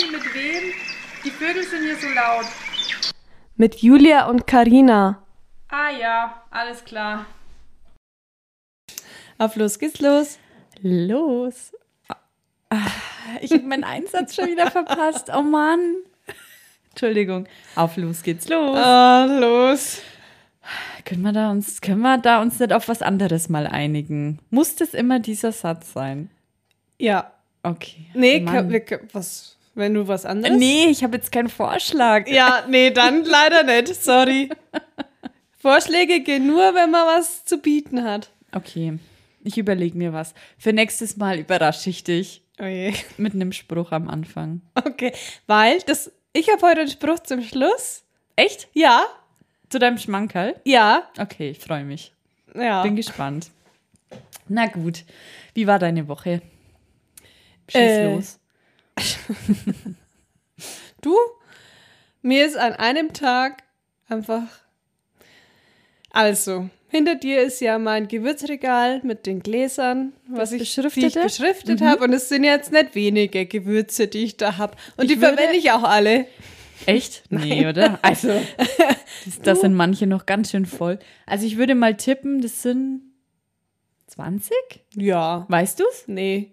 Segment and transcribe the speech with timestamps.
[0.00, 0.72] Sorry, mit wem?
[1.24, 2.46] Die Vögel sind hier so laut.
[3.56, 5.22] Mit Julia und Karina.
[5.68, 7.26] Ah ja, alles klar.
[9.38, 10.38] Auf los geht's los.
[10.80, 11.72] Los.
[12.70, 12.86] Ah,
[13.40, 15.30] Ich habe meinen Einsatz schon wieder verpasst.
[15.34, 15.96] Oh Mann.
[16.90, 17.46] Entschuldigung.
[17.76, 18.76] Auf los geht's los.
[18.78, 20.00] Ah, los.
[21.04, 24.38] Können wir da uns, können wir da uns nicht auf was anderes mal einigen?
[24.50, 26.30] Muss das immer dieser Satz sein?
[26.98, 27.32] Ja.
[27.62, 28.06] Okay.
[28.14, 30.56] Nee, kann, wir, können- was, wenn du was anderes?
[30.58, 32.28] Nee, ich habe jetzt keinen Vorschlag.
[32.28, 33.94] Ja, nee, dann leider nicht.
[34.02, 34.50] Sorry.
[35.58, 38.30] Vorschläge gehen nur, wenn man was zu bieten hat.
[38.52, 38.98] Okay.
[39.42, 40.34] Ich überlege mir was.
[40.58, 42.92] Für nächstes Mal überrasche ich dich Oh je.
[43.16, 44.60] mit einem Spruch am Anfang.
[44.74, 45.12] Okay,
[45.46, 48.02] weil das, ich habe heute einen Spruch zum Schluss.
[48.36, 48.68] Echt?
[48.74, 49.04] Ja,
[49.70, 50.56] Zu deinem Schmankerl?
[50.64, 52.12] ja, Okay, ich freue mich.
[52.54, 52.82] ja.
[52.82, 53.50] Bin gespannt.
[54.48, 55.04] Na gut.
[55.54, 56.42] Wie war deine Woche?
[57.68, 58.39] Schieß Äh, los.
[61.00, 61.16] Du?
[62.22, 63.62] Mir ist an einem Tag
[64.08, 64.42] einfach.
[66.10, 71.80] Also, hinter dir ist ja mein Gewürzregal mit den Gläsern, was ich, die ich beschriftet
[71.80, 72.04] habe.
[72.04, 74.76] Und es sind jetzt nicht wenige Gewürze, die ich da habe.
[74.96, 76.26] Und Ich die verwende ich auch alle.
[76.86, 77.22] Echt?
[77.30, 77.98] Nee, oder?
[78.02, 78.28] Also,
[79.24, 80.98] das, das sind manche noch ganz schön voll.
[81.26, 83.02] Also, ich würde mal tippen, das sind
[84.08, 84.52] 20?
[84.96, 85.46] Ja.
[85.48, 86.04] Weißt du's?
[86.08, 86.50] Nee.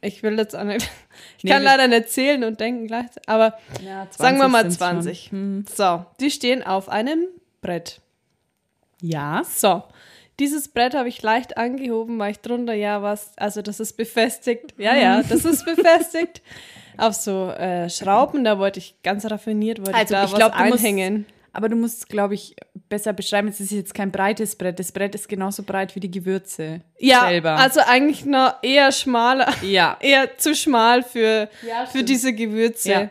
[0.00, 0.88] Ich will jetzt auch nicht.
[1.38, 3.06] Ich Nee, kann leider nicht zählen und denken gleich.
[3.26, 5.24] Aber Ja, sagen wir mal sind's 20.
[5.30, 5.38] schon.
[5.38, 5.64] Hm.
[5.72, 7.24] so, die stehen auf einem
[7.60, 8.00] Brett.
[9.02, 9.42] Ja.
[9.48, 9.82] So,
[10.40, 14.74] dieses Brett habe ich leicht angehoben, weil ich drunter ja was, also das ist befestigt.
[14.78, 16.42] Ja, ja, das ist befestigt.
[16.96, 20.38] Auf so äh, Schrauben, da wollte ich ganz raffiniert, wollte Also, ich da ich was
[20.38, 21.26] glaub, musst- einhängen.
[21.52, 22.54] Aber du musst, glaube ich,
[22.88, 24.78] besser beschreiben, es ist jetzt kein breites Brett.
[24.78, 27.56] Das Brett ist genauso breit wie die Gewürze ja, selber.
[27.56, 29.96] also eigentlich noch eher schmaler, ja.
[30.00, 32.90] eher zu schmal für, Ja, für diese Gewürze.
[32.90, 33.10] Ja.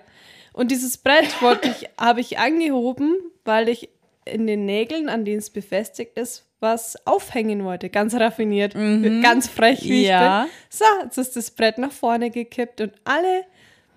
[0.54, 3.16] Und dieses Brett wollte ich, habe ich angehoben,
[3.46, 3.90] weil ich
[4.26, 7.90] in den Nägeln, an denen es befestigt ist, was aufhängen wollte.
[7.90, 8.74] Ganz raffiniert,
[9.22, 10.06] ganz frech, wie Mhm.
[10.08, 10.44] Ja.
[10.46, 10.58] ich bin.
[10.70, 13.44] So, jetzt ist das Brett nach vorne gekippt und alle,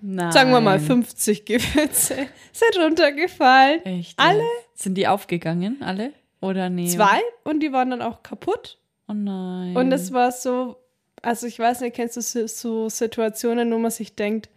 [0.03, 0.33] Nein.
[0.33, 2.15] sagen wir mal 50 Gewürze,
[2.53, 3.85] sind runtergefallen.
[3.85, 4.19] Echt?
[4.19, 4.43] Alle?
[4.75, 6.13] Sind die aufgegangen, alle?
[6.41, 6.89] Oder nee?
[6.89, 8.79] Zwei und die waren dann auch kaputt.
[9.09, 9.77] Oh nein.
[9.77, 10.77] Und es war so,
[11.21, 14.49] also ich weiß nicht, kennst du so- so Situationen, wo man sich denkt,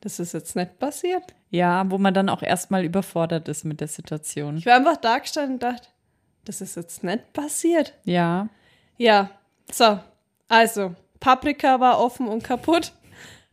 [0.00, 1.22] das ist jetzt nicht passiert?
[1.50, 4.56] Ja, wo man dann auch erstmal überfordert ist mit der Situation.
[4.56, 5.88] Ich war einfach da gestanden und dachte,
[6.44, 7.92] das ist jetzt nicht passiert.
[8.04, 8.48] Ja.
[8.96, 9.30] Ja,
[9.70, 9.98] so,
[10.48, 12.92] also, Paprika war offen und kaputt.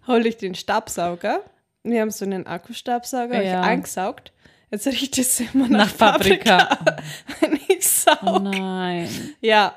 [0.07, 1.41] Hole ich den Staubsauger.
[1.83, 3.61] Wir haben so einen Akkustaubsauger, Ja.
[3.61, 4.31] ich eingesaugt.
[4.71, 6.57] Jetzt riecht es immer nach, Nach Paprika.
[6.65, 6.97] Paprika,
[7.39, 8.17] wenn ich saug.
[8.23, 9.09] Oh nein.
[9.41, 9.75] Ja,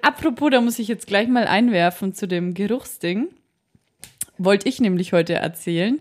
[0.00, 3.28] Apropos, da muss ich jetzt gleich mal einwerfen zu dem Geruchsding.
[4.38, 6.00] Wollte ich nämlich heute erzählen.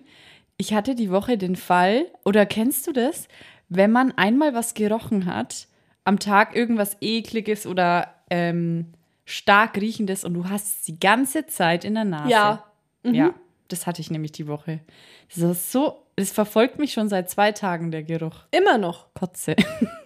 [0.58, 3.28] Ich hatte die Woche den Fall, oder kennst du das,
[3.68, 5.68] wenn man einmal was gerochen hat,
[6.06, 8.94] am Tag irgendwas ekliges oder ähm,
[9.26, 12.30] stark riechendes und du hast es die ganze Zeit in der Nase.
[12.32, 12.64] ja.
[13.04, 13.34] Ja,
[13.68, 14.80] das hatte ich nämlich die Woche.
[15.30, 18.46] Das ist so, es verfolgt mich schon seit zwei Tagen, der Geruch.
[18.52, 19.14] Immer noch.
[19.14, 19.56] Kotze.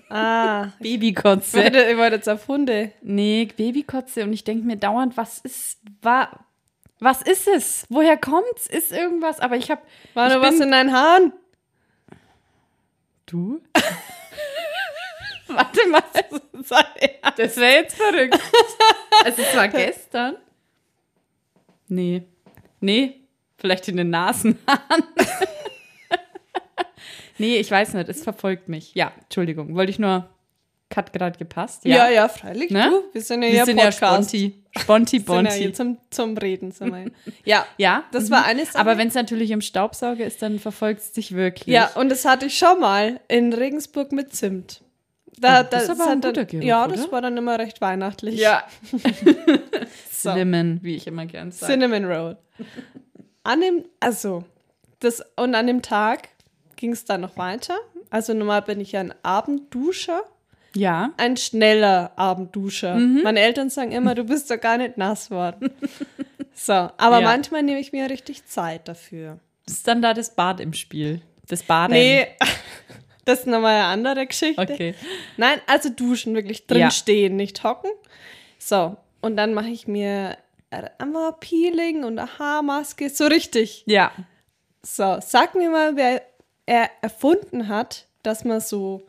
[0.09, 1.57] Ah, ich Babykotze.
[1.57, 2.91] wollte, ich wollte jetzt auf Hunde.
[3.01, 6.45] Nee, Babykotze und ich denke mir dauernd, was ist, war,
[6.99, 7.85] was ist es?
[7.89, 8.67] Woher kommt's?
[8.67, 9.39] Ist irgendwas?
[9.39, 9.81] Aber ich habe
[10.13, 11.33] War noch was in deinen Haaren?
[13.25, 13.61] Du?
[15.47, 16.03] Warte mal,
[17.37, 18.39] das wäre jetzt verrückt.
[19.23, 20.37] Also es war gestern.
[21.89, 22.23] Nee.
[22.79, 23.20] Nee,
[23.61, 25.03] vielleicht in den Nasenhaaren.
[27.37, 28.93] nee, ich weiß nicht, es verfolgt mich.
[28.95, 30.27] Ja, Entschuldigung, wollte ich nur,
[30.95, 31.85] hat gerade gepasst.
[31.85, 32.69] Ja, ja, freilich.
[32.69, 32.89] Ne?
[32.89, 34.29] Du, wir sind ja Wir hier sind ja Podcast.
[34.29, 34.55] Sponti.
[34.77, 35.73] Sponti, Wir sind ja Bonti.
[35.73, 36.71] zum, zum Reden.
[36.71, 37.11] Sind wir.
[37.45, 38.33] ja, Ja, das mhm.
[38.33, 38.77] war eine Sache.
[38.79, 41.73] Aber wenn es natürlich im Staubsauger ist, dann verfolgt es dich wirklich.
[41.73, 44.81] Ja, und das hatte ich schon mal in Regensburg mit Zimt.
[45.39, 46.95] Da, Oh, das ist aber ein dann, guter Geruch, Ja, oder?
[46.95, 48.39] das war dann immer recht weihnachtlich.
[48.39, 48.63] Ja.
[50.11, 50.29] So.
[50.33, 51.71] Cinnamon, wie ich immer gern sage.
[51.73, 52.37] Cinnamon Roll.
[53.43, 54.43] An dem, also,
[54.99, 56.29] das, und an dem Tag
[56.75, 57.75] ging es dann noch weiter.
[58.09, 60.23] Also normal bin ich ja ein Abendduscher,
[60.75, 61.11] Ja.
[61.17, 62.95] ein schneller Abendduscher.
[62.95, 63.21] Mhm.
[63.23, 65.71] Meine Eltern sagen immer, du bist doch gar nicht nass worden.
[66.53, 67.21] so, aber Ja.
[67.21, 69.39] manchmal nehme ich mir richtig Zeit dafür.
[69.67, 71.21] Ist dann da das Bad im Spiel?
[71.47, 71.93] Das Baden?
[71.93, 72.27] Nee,
[73.25, 74.61] das ist nochmal eine andere Geschichte.
[74.61, 74.95] Okay.
[75.37, 76.91] Nein, also duschen, wirklich drin Ja.
[76.91, 77.91] stehen, nicht hocken.
[78.57, 80.37] So, und dann mache ich mir
[80.71, 83.83] einmal Peeling und eine Haarmaske, so richtig.
[83.85, 84.11] Ja.
[84.83, 86.21] So, sag mir mal, wer
[86.65, 89.03] er erfunden hat, dass man so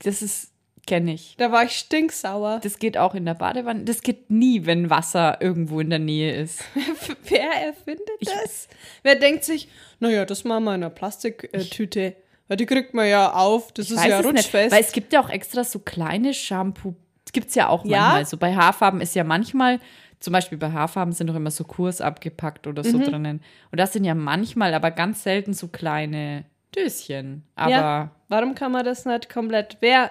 [0.00, 0.50] das ist,
[0.86, 1.36] kenne ich.
[1.38, 2.60] Da war ich stinksauer.
[2.62, 3.84] Das geht auch in der Badewanne.
[3.84, 6.62] Das geht nie, wenn Wasser irgendwo in der Nähe ist.
[7.28, 8.68] Wer erfindet das?
[9.02, 9.68] Wer denkt sich,
[10.00, 12.16] naja, das machen wir in einer Plastiktüte.
[12.48, 13.72] Weil die kriegt man ja auf.
[13.72, 14.72] Das ist ja es nicht, rutschfest.
[14.74, 16.94] weil es gibt ja auch extra so kleine Shampoo.
[17.24, 18.00] Das gibt es ja auch Ja.
[18.00, 18.26] manchmal.
[18.26, 19.80] So bei Haarfarben ist ja manchmal,
[20.20, 22.88] zum Beispiel bei Haarfarben sind doch immer so Kurs abgepackt oder Mhm.
[22.90, 23.40] so drinnen.
[23.70, 26.44] Und das sind ja manchmal, aber ganz selten so kleine
[26.74, 27.44] Döschen.
[27.56, 28.10] Aber ja.
[28.28, 29.76] Warum kann man das nicht komplett?
[29.80, 30.10] Wer?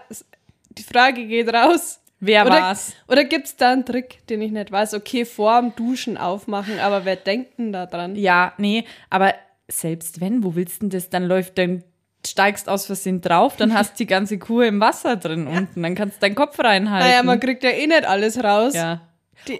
[0.77, 1.99] Die Frage geht raus.
[2.19, 2.93] wer Oder, war's?
[3.07, 4.93] oder gibt es da einen Trick, den ich nicht weiß?
[4.93, 8.15] Okay, vor dem Duschen aufmachen, aber wer denkt denn da dran?
[8.15, 9.33] Ja, nee, aber
[9.67, 11.09] selbst wenn, wo willst du denn das?
[11.09, 11.83] Dann läuft dann
[12.25, 16.17] steigst aus Versehen drauf, dann hast die ganze Kuh im Wasser drin unten, dann kannst
[16.17, 17.09] du deinen Kopf reinhalten.
[17.09, 18.73] Naja, man kriegt ja eh nicht alles raus.
[18.73, 19.01] ja.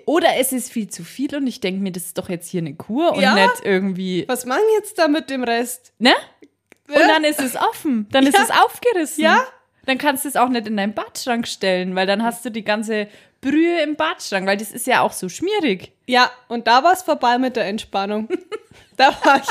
[0.06, 2.62] Oder es ist viel zu viel und ich denke mir, das ist doch jetzt hier
[2.62, 3.33] eine Kur und Ja.
[3.35, 5.94] nicht irgendwie, Was machen jetzt da mit dem Rest?
[6.00, 6.13] ne?
[6.88, 7.07] Und Ja.
[7.07, 9.24] dann ist es offen, dann ist es aufgerissen.
[9.24, 9.45] Ja.
[9.85, 12.63] Dann kannst du es auch nicht in deinen Badschrank stellen, weil dann hast du die
[12.63, 13.07] ganze
[13.41, 15.91] Brühe im Badschrank, weil das ist ja auch so schmierig.
[16.07, 18.29] Ja, und da war es vorbei mit der Entspannung.
[18.97, 19.47] da, war ich,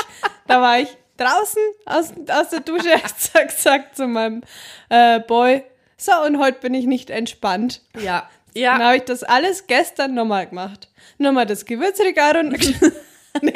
[0.47, 0.87] da war ich
[1.17, 4.41] draußen aus, aus der Dusche, zack, zack, zu meinem
[4.89, 5.63] äh, Boy.
[5.97, 7.81] So, und heute bin ich nicht entspannt.
[8.01, 8.27] Ja.
[8.53, 8.79] Dann Ja.
[8.79, 10.89] habe ich das alles gestern nochmal gemacht.
[11.17, 12.51] Nochmal das Gewürzregal und.
[13.41, 13.53] nee,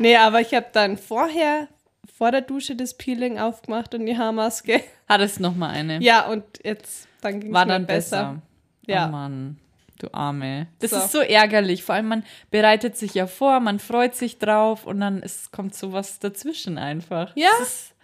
[0.00, 1.68] nee, aber ich habe dann vorher,
[2.16, 4.82] vor der Dusche, das Peeling aufgemacht und die Haarmaske.
[5.08, 6.00] Hattest noch mal eine.
[6.02, 8.16] Ja, und jetzt, dann ging es War dann besser.
[8.24, 8.42] besser.
[8.86, 9.08] Ja.
[9.08, 9.58] Oh Mann,
[9.98, 10.68] du Arme.
[10.78, 10.96] Das So.
[10.98, 11.82] ist so ärgerlich.
[11.82, 15.74] Vor allem, man bereitet sich ja vor, man freut sich drauf und dann ist, kommt
[15.74, 17.32] sowas dazwischen einfach.
[17.36, 17.48] Ja.
[17.58, 17.94] Das ist,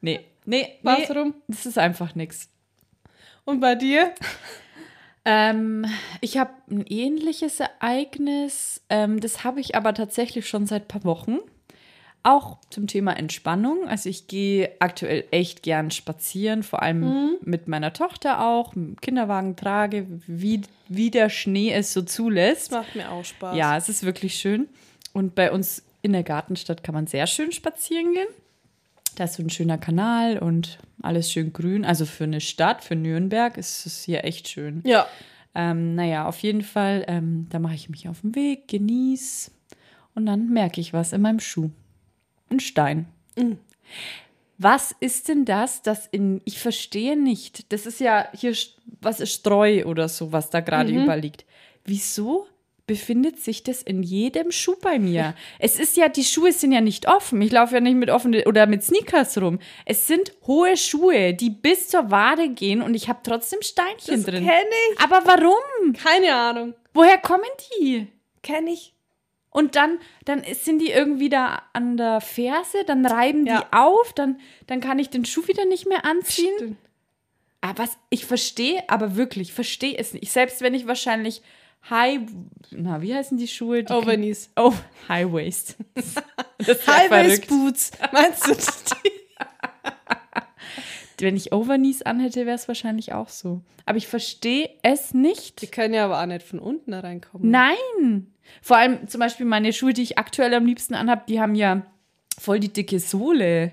[0.00, 1.18] nee, nee, Was nee.
[1.18, 1.34] rum?
[1.48, 2.48] Das ist einfach nichts.
[3.44, 4.14] Und bei dir?
[5.24, 5.86] Ähm,
[6.20, 8.82] ich habe ein ähnliches Ereignis.
[8.88, 11.38] Ähm, das habe ich aber tatsächlich schon seit ein paar Wochen.
[12.24, 13.88] Auch zum Thema Entspannung.
[13.88, 20.06] Also ich gehe aktuell echt gern spazieren, vor allem mit meiner Tochter auch, Kinderwagen trage,
[20.28, 22.70] wie, wie der Schnee es so zulässt.
[22.70, 23.56] Das macht mir auch Spaß.
[23.56, 24.68] Ja, es ist wirklich schön.
[25.12, 28.28] Und bei uns in der Gartenstadt kann man sehr schön spazieren gehen.
[29.14, 31.84] Da ist so ein schöner Kanal und alles schön grün.
[31.84, 34.82] Also für eine Stadt, für Nürnberg ist es hier echt schön.
[34.84, 35.06] Ja.
[35.54, 39.50] Ähm, naja, auf jeden Fall, ähm, da mache ich mich auf den Weg, genieß
[40.14, 41.70] und dann merke ich was in meinem Schuh.
[42.48, 43.06] Ein Stein.
[44.58, 48.54] Was ist denn das, das in, ich verstehe nicht, das ist ja hier,
[49.00, 51.44] was ist Streu oder so, was da gerade überliegt.
[51.84, 52.46] Wieso
[52.86, 55.34] befindet sich das in jedem Schuh bei mir?
[55.58, 57.40] Es ist ja, die Schuhe sind ja nicht offen.
[57.42, 59.58] Ich laufe ja nicht mit offenen oder mit Sneakers rum.
[59.86, 64.24] Es sind hohe Schuhe, die bis zur Wade gehen und ich habe trotzdem Steinchen Das
[64.24, 64.44] drin.
[64.44, 65.00] kenn ich.
[65.00, 65.92] Aber warum?
[65.94, 66.74] Keine Ahnung.
[66.94, 67.44] Woher kommen
[67.80, 68.08] die?
[68.42, 68.94] Kenn ich.
[69.50, 73.60] Und dann, dann sind die irgendwie da an der Ferse, dann reiben Ja.
[73.60, 76.54] die auf, dann, dann kann ich den Schuh wieder nicht mehr anziehen.
[76.56, 76.76] Stimmt.
[77.60, 80.32] Aber was, ich verstehe, aber wirklich, verstehe es nicht.
[80.32, 81.42] Selbst wenn ich wahrscheinlich
[81.90, 82.20] High,
[82.70, 83.82] na, wie heißen die Schuhe?
[83.82, 84.50] Die Overknees.
[84.56, 84.72] Oh,
[85.08, 85.76] High Waist.
[86.58, 87.48] Das ist ja High-Waist verrückt.
[87.48, 87.90] Boots.
[88.12, 88.54] Meinst du?
[91.18, 93.62] Wenn ich Overknees anhätte, wäre es wahrscheinlich auch so.
[93.84, 95.60] Aber ich verstehe es nicht.
[95.62, 97.50] Die können ja aber auch nicht von unten reinkommen.
[97.50, 98.32] Nein.
[98.60, 101.82] Vor allem zum Beispiel meine Schuhe, die ich aktuell am liebsten anhabe, die haben ja
[102.38, 103.72] voll die dicke Sohle.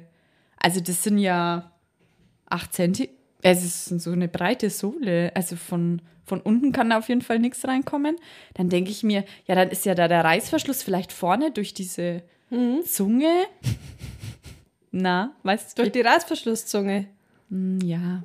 [0.57, 1.71] Also das sind ja
[2.49, 3.13] 8 Zentimeter.
[3.41, 5.31] Es ist so eine breite Sohle.
[5.35, 8.17] Also von, von unten kann da auf jeden Fall nichts reinkommen.
[8.55, 12.23] Dann denke ich mir, ja, dann ist ja da der Reißverschluss vielleicht vorne durch diese
[12.85, 13.45] Zunge.
[14.91, 15.83] Na, weißt du?
[15.83, 17.05] Durch die Reißverschlusszunge.
[17.49, 18.23] Hm, Ja,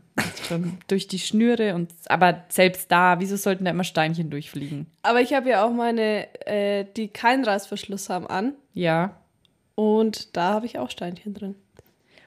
[0.48, 4.86] schon durch die Schnüre und aber selbst da, wieso sollten da immer Steinchen durchfliegen?
[5.02, 8.54] Aber ich habe ja auch meine, äh, die keinen Reißverschluss haben, an.
[8.72, 9.18] Ja.
[9.74, 11.54] Und da habe ich auch Steinchen drin.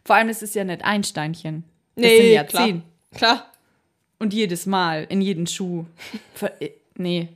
[0.03, 1.63] Vor allem, es ist ja nicht ein Steinchen.
[1.97, 2.65] Das sind ja klar.
[2.65, 2.83] zehn.
[3.15, 3.51] Klar.
[4.19, 5.85] Und jedes Mal, in jeden Schuh.
[6.59, 7.29] Äh, nee.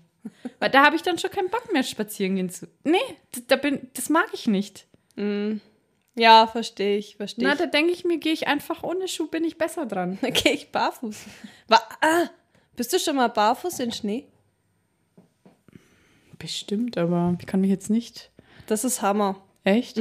[0.60, 2.68] Weil da habe ich dann schon keinen Bock mehr spazieren gehen zu.
[2.84, 2.98] Nee,
[3.48, 4.86] da bin, das mag ich nicht.
[6.16, 7.60] Ja, verstehe ich, verstehe Na, ich.
[7.60, 10.18] da denke ich mir, gehe ich einfach ohne Schuh, bin ich besser dran.
[10.22, 11.18] Dann gehe ich barfuß.
[11.68, 12.30] Wa ah,
[12.76, 14.28] bist du schon mal barfuß in Schnee?
[16.38, 18.32] Bestimmt, aber ich kann mich jetzt nicht.
[18.66, 19.42] Das ist Hammer.
[19.64, 19.98] Echt?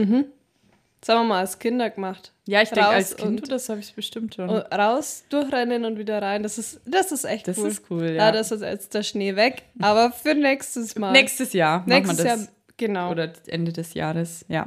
[1.01, 2.33] Das haben wir mal als Kinder gemacht.
[2.47, 4.51] Ja, ich denke, als Kind und- das habe ich bestimmt schon.
[4.51, 6.43] Und raus, durchrennen und wieder rein.
[6.43, 7.69] Das ist, das ist echt das cool.
[7.69, 8.33] ist cool, Ja, ja.
[8.33, 9.63] das ist jetzt der Schnee weg.
[9.81, 11.13] Aber für nächstes Mal.
[11.13, 12.41] Nächstes Jahr machen Nächstes wir das.
[12.45, 13.11] Jahr, genau.
[13.13, 14.67] Oder Ende des Jahres, ja.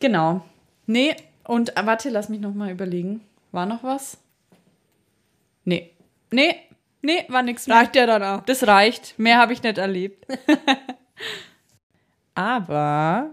[0.00, 0.44] Genau.
[0.86, 1.14] Nee,
[1.44, 3.20] und äh, warte, lass mich noch mal überlegen.
[3.52, 4.18] War noch was?
[5.64, 5.92] Nee.
[6.32, 6.56] Nee,
[7.02, 7.76] nee, war nix mehr.
[7.76, 8.42] Reicht ja dann auch.
[8.44, 9.16] Das reicht.
[9.18, 10.26] Mehr habe ich nicht erlebt.
[12.34, 13.30] Aber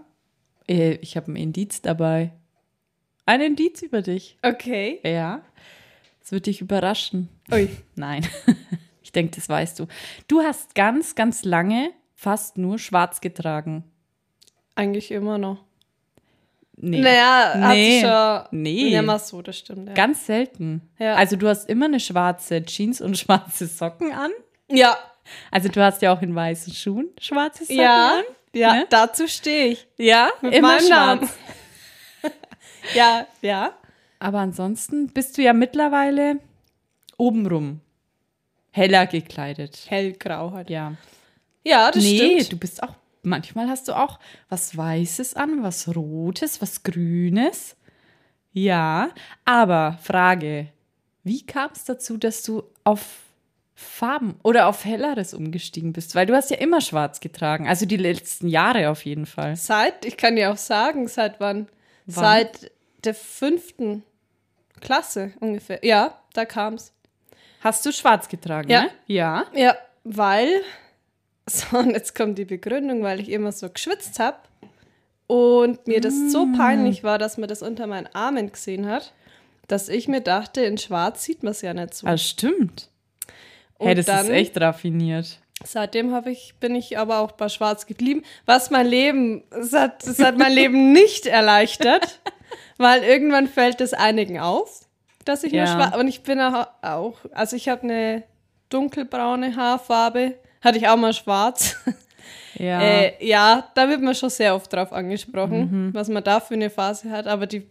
[1.02, 2.32] ich habe ein Indiz dabei.
[3.26, 4.38] Ein Indiz über dich.
[4.42, 5.00] Okay.
[5.04, 5.42] Ja.
[6.20, 7.28] Das wird dich überraschen.
[7.52, 7.68] Ui.
[7.96, 8.26] Nein.
[9.02, 9.86] Ich denke, das weißt du.
[10.28, 13.82] Du hast ganz, ganz lange fast nur schwarz getragen.
[14.76, 15.64] Eigentlich immer noch.
[16.76, 17.00] Nee.
[17.00, 17.92] Naja, hat Nee.
[17.92, 18.40] sich schon.
[18.62, 18.88] Nee.
[18.90, 19.88] Ja, mal so, das stimmt.
[19.88, 19.94] Ja.
[19.94, 20.82] Ganz selten.
[20.98, 21.14] Ja.
[21.16, 24.30] Also du hast immer eine schwarze Jeans und schwarze Socken an.
[24.68, 24.96] ja.
[25.50, 28.18] Also du hast ja auch in weißen Schuhen schwarze Socken Ja.
[28.18, 28.24] an.
[28.52, 28.86] Ja, Ne?
[28.90, 29.86] dazu stehe ich.
[29.96, 31.20] Ja, Mit immer meinem schwarz.
[31.20, 31.30] Namen.
[32.94, 33.74] Ja, ja.
[34.18, 36.40] Aber ansonsten bist du ja mittlerweile
[37.18, 37.80] obenrum
[38.70, 39.86] heller gekleidet.
[39.88, 40.70] Hellgrau halt.
[40.70, 40.94] Ja.
[41.62, 42.52] Ja, das nee, stimmt.
[42.52, 47.76] du bist auch, manchmal hast du auch was Weißes an, was Rotes, was Grünes.
[48.52, 49.10] Ja,
[49.44, 50.68] aber Frage,
[51.22, 53.18] wie kam es dazu, dass du auf
[53.80, 56.14] Farben oder auf Helleres umgestiegen bist?
[56.14, 59.56] Weil du hast ja immer schwarz getragen, also die letzten Jahre auf jeden Fall.
[59.56, 61.68] Seit, ich kann dir auch sagen, seit wann?
[62.06, 62.24] Wann?
[62.24, 62.70] Seit
[63.04, 64.02] der fünften
[64.80, 65.80] Klasse ungefähr.
[65.82, 66.92] Ja, da kam's.
[67.62, 68.82] Hast du schwarz getragen, Ja.
[68.82, 68.90] ne?
[69.06, 69.44] Ja.
[69.54, 70.48] Ja, weil,
[71.48, 74.38] so, und jetzt kommt die Begründung, weil ich immer so geschwitzt habe
[75.26, 76.52] und mir das so Mm.
[76.56, 79.12] peinlich war, dass man das unter meinen Armen gesehen hat,
[79.68, 82.06] dass ich mir dachte, in schwarz sieht man es ja nicht so.
[82.06, 82.88] Ah, stimmt.
[83.80, 85.38] Und hey, das dann- ist echt raffiniert.
[85.62, 90.02] Seitdem habe ich, bin ich aber auch bei Schwarz geblieben, was mein Leben, es hat,
[90.06, 92.20] es hat mein Leben nicht erleichtert,
[92.78, 94.86] weil irgendwann fällt es einigen auf,
[95.26, 95.66] dass ich nur Ja.
[95.66, 98.22] schwarz, und ich bin auch, auch also ich habe eine
[98.70, 101.76] dunkelbraune Haarfarbe, hatte ich auch mal schwarz.
[102.54, 102.80] Ja.
[102.82, 105.94] Äh, ja, da wird man schon sehr oft drauf angesprochen, Mhm.
[105.94, 107.66] was man da für eine Phase hat, aber die,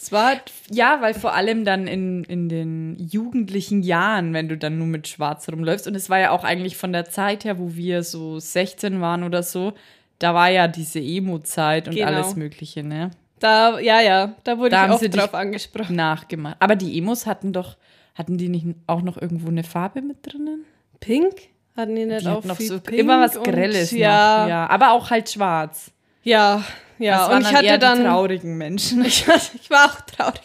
[0.00, 0.32] es war
[0.70, 5.08] Ja, weil vor allem dann in, in den jugendlichen Jahren, wenn du dann nur mit
[5.08, 5.86] Schwarz rumläufst.
[5.86, 9.24] Und es war ja auch eigentlich von der Zeit her, wo wir so 16 waren
[9.24, 9.74] oder so,
[10.18, 12.06] da war ja diese Emo-Zeit und Genau.
[12.06, 13.10] alles Mögliche, ne?
[13.40, 15.96] da, ja, ja, da wurde Da ich sie oft drauf angesprochen.
[15.96, 16.56] Nachgemacht.
[16.60, 17.76] Aber die Emos hatten doch,
[18.14, 20.64] hatten die nicht auch noch irgendwo eine Farbe mit drinnen?
[21.00, 21.34] Pink?
[21.76, 23.90] Hatten die nicht Die auch noch so Pink immer was Grelles.
[23.92, 24.66] ja, noch, ja.
[24.68, 25.90] Aber auch halt schwarz.
[26.22, 26.62] Ja,
[26.98, 27.26] ja.
[27.28, 29.04] und ich hatte dann, traurigen Menschen.
[29.04, 30.40] ich, ich war auch traurig.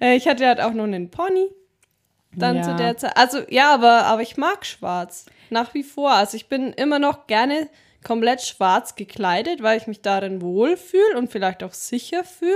[0.00, 1.48] Äh, Ich hatte halt auch noch einen Pony.
[2.32, 2.62] Dann Ja.
[2.62, 3.16] zu der Zeit.
[3.16, 5.26] Also ja, aber, aber ich mag Schwarz.
[5.50, 6.12] Nach wie vor.
[6.12, 7.68] Also ich bin immer noch gerne
[8.04, 12.52] komplett schwarz gekleidet, weil ich mich darin wohlfühle und vielleicht auch sicher fühle.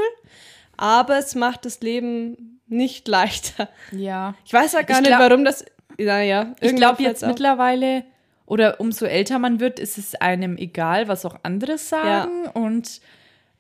[0.77, 3.69] Aber es macht das Leben nicht leichter.
[3.91, 4.35] Ja.
[4.45, 5.65] Ich weiß ja gar Ich nicht, warum das.
[5.99, 7.29] Naja, Ich glaube jetzt auf.
[7.31, 8.05] mittlerweile,
[8.53, 12.49] oder umso älter man wird, ist es einem egal, was auch andere sagen.
[12.53, 13.01] Und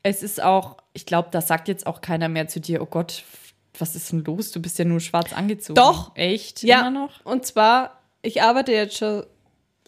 [0.02, 3.24] es ist auch, ich glaube, da sagt jetzt auch keiner mehr zu dir, oh Gott,
[3.78, 4.50] was ist denn los?
[4.50, 5.76] Du bist ja nur schwarz angezogen.
[5.76, 6.14] Doch.
[6.14, 6.62] Echt?
[6.62, 7.24] Ja, Immer noch?
[7.24, 9.24] und zwar, ich arbeite jetzt schon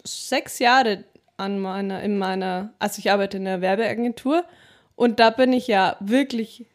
[0.03, 1.03] sechs Jahre
[1.37, 4.43] an meiner, in meiner, also ich arbeite in der Werbeagentur
[4.95, 6.65] und da bin ich ja wirklich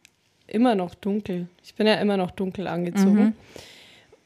[0.47, 1.49] immer noch dunkel.
[1.63, 3.23] Ich bin ja immer noch dunkel angezogen.
[3.23, 3.33] Mhm.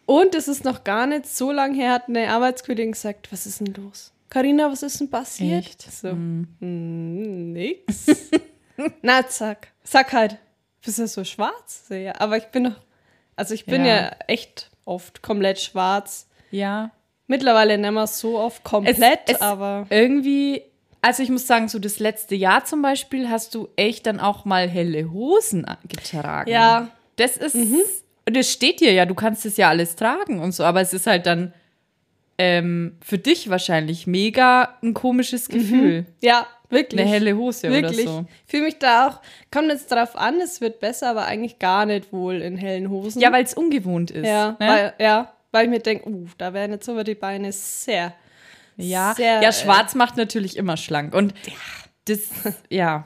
[0.05, 3.59] Und es ist noch gar nicht so lange her, hat eine Arbeitskollegin gesagt, was ist
[3.59, 4.11] denn los?
[4.29, 5.65] Carina, was ist denn passiert?
[5.65, 5.81] Echt?
[5.91, 8.07] So, hm, nix.
[9.01, 9.69] Na, zack.
[9.83, 10.37] Sag halt,
[10.83, 11.85] bist du so schwarz?
[11.89, 12.75] Ja, aber ich bin noch,
[13.35, 13.95] also ich bin Ja.
[13.95, 16.27] ja, echt oft komplett schwarz.
[16.51, 16.91] Ja.
[17.27, 20.61] Mittlerweile nicht mehr so oft komplett, es, aber Irgendwie,
[21.01, 24.45] also ich muss sagen, so das letzte Jahr zum Beispiel hast du echt dann auch
[24.45, 26.49] mal helle Hosen getragen.
[26.51, 27.55] ja, Das ist,
[28.27, 30.93] und es steht dir ja, du kannst es ja alles tragen und so, aber es
[30.93, 31.53] ist halt dann
[32.37, 36.05] ähm, für dich wahrscheinlich mega ein komisches Gefühl.
[36.21, 37.01] ja, wirklich.
[37.01, 38.07] Eine helle Hose Wirklich.
[38.07, 38.25] oder so.
[38.45, 41.85] Ich fühle mich da auch, kommt jetzt drauf an, es wird besser, aber eigentlich gar
[41.85, 43.21] nicht wohl in hellen Hosen.
[43.21, 44.27] Ja, weil es ungewohnt ist.
[44.27, 44.57] ja, ne?
[44.59, 48.13] weil, ja, weil ich mir denke, uh, da werden jetzt aber die Beine sehr,
[48.75, 49.13] ja.
[49.15, 51.13] sehr, ja, äh, schwarz macht natürlich immer schlank.
[51.13, 51.33] Und
[52.05, 52.29] das,
[52.69, 53.05] ja.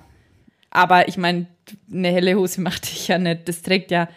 [0.71, 1.47] Aber ich meine,
[1.91, 4.07] eine helle Hose macht dich ja nicht, das trägt ja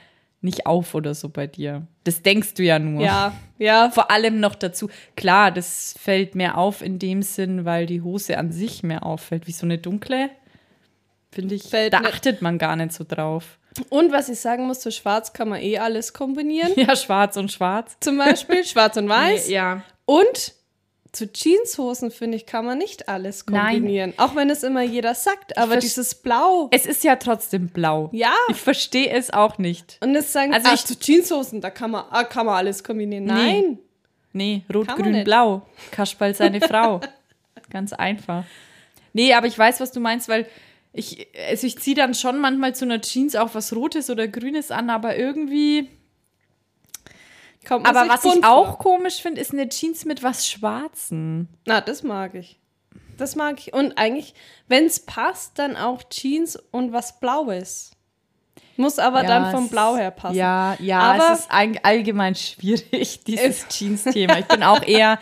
[0.42, 1.86] nicht auf oder so bei dir.
[2.04, 3.02] Das denkst du ja nur.
[3.02, 7.86] ja, ja, Vor allem noch dazu, klar, das fällt mehr auf in dem Sinn, weil
[7.86, 10.30] die Hose an sich mehr auffällt, wie so eine dunkle.
[11.30, 13.58] Finde ich, Fällt da achtet man gar nicht so drauf.
[13.88, 16.72] Und was ich sagen muss, zu schwarz kann man eh alles kombinieren.
[16.76, 17.96] Ja, schwarz und schwarz.
[18.00, 19.48] Zum Beispiel schwarz und weiß.
[19.48, 19.82] Ja.
[20.04, 20.54] Und
[21.12, 23.74] zu Jeanshosen, finde ich, kann man nicht alles Nein.
[23.76, 24.14] kombinieren.
[24.16, 25.58] Auch wenn es immer jeder sagt.
[25.58, 26.68] Aber dieses Blau.
[26.72, 28.08] Es ist ja trotzdem blau.
[28.12, 28.32] Ja.
[28.48, 29.98] Ich verstehe es auch nicht.
[30.00, 32.82] Und es sagen, Also ach, ich- zu Jeanshosen, da kann man, ah, kann man alles
[32.82, 33.24] kombinieren.
[33.24, 33.32] Nee.
[33.32, 33.78] Nein.
[34.34, 35.62] Nee, rot, Kann grün, blau.
[35.90, 37.00] Kasperl seine Frau.
[37.70, 38.44] Ganz einfach.
[39.12, 40.46] Nee, aber ich weiß, was du meinst, weil
[40.94, 44.70] ich, also ich ziehe dann schon manchmal zu einer Jeans auch was Rotes oder Grünes
[44.70, 45.88] an, aber irgendwie,
[47.66, 48.78] Kommt Aber was ich auch vor.
[48.78, 51.48] komisch finde, ist eine Jeans mit was Schwarzen.
[51.66, 52.58] Na, das mag ich.
[53.18, 53.72] Das mag ich.
[53.72, 54.34] Und eigentlich,
[54.68, 57.92] wenn es passt, dann auch Jeans und was Blaues.
[58.76, 60.34] Muss aber dann vom Blau her passen.
[60.36, 64.38] Ja, ja, Aber- es ist allgemein schwierig, dieses Jeans-Thema.
[64.38, 65.18] Ich bin auch eher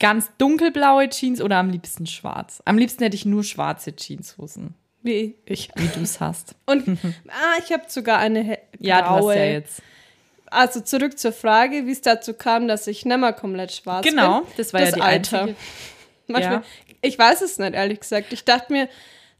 [0.00, 2.60] ganz dunkelblaue Jeans oder am liebsten schwarz.
[2.64, 5.70] Am liebsten hätte ich nur schwarze Jeanshosen, Wie ich.
[5.76, 6.56] wie du es hast.
[6.66, 6.86] Und
[7.28, 9.36] ah, ich habe sogar eine he- Ja, du hast graue.
[9.36, 9.80] ja jetzt.
[10.50, 14.40] Also zurück zur Frage, wie es dazu kam, dass ich nicht mehr komplett schwarz Genau,
[14.40, 14.48] bin.
[14.56, 15.40] das war ja die Alter.
[15.42, 15.56] einzige.
[16.28, 16.62] Manchmal, Ja.
[17.02, 18.32] Ich weiß es nicht, ehrlich gesagt.
[18.32, 18.88] Ich dachte mir,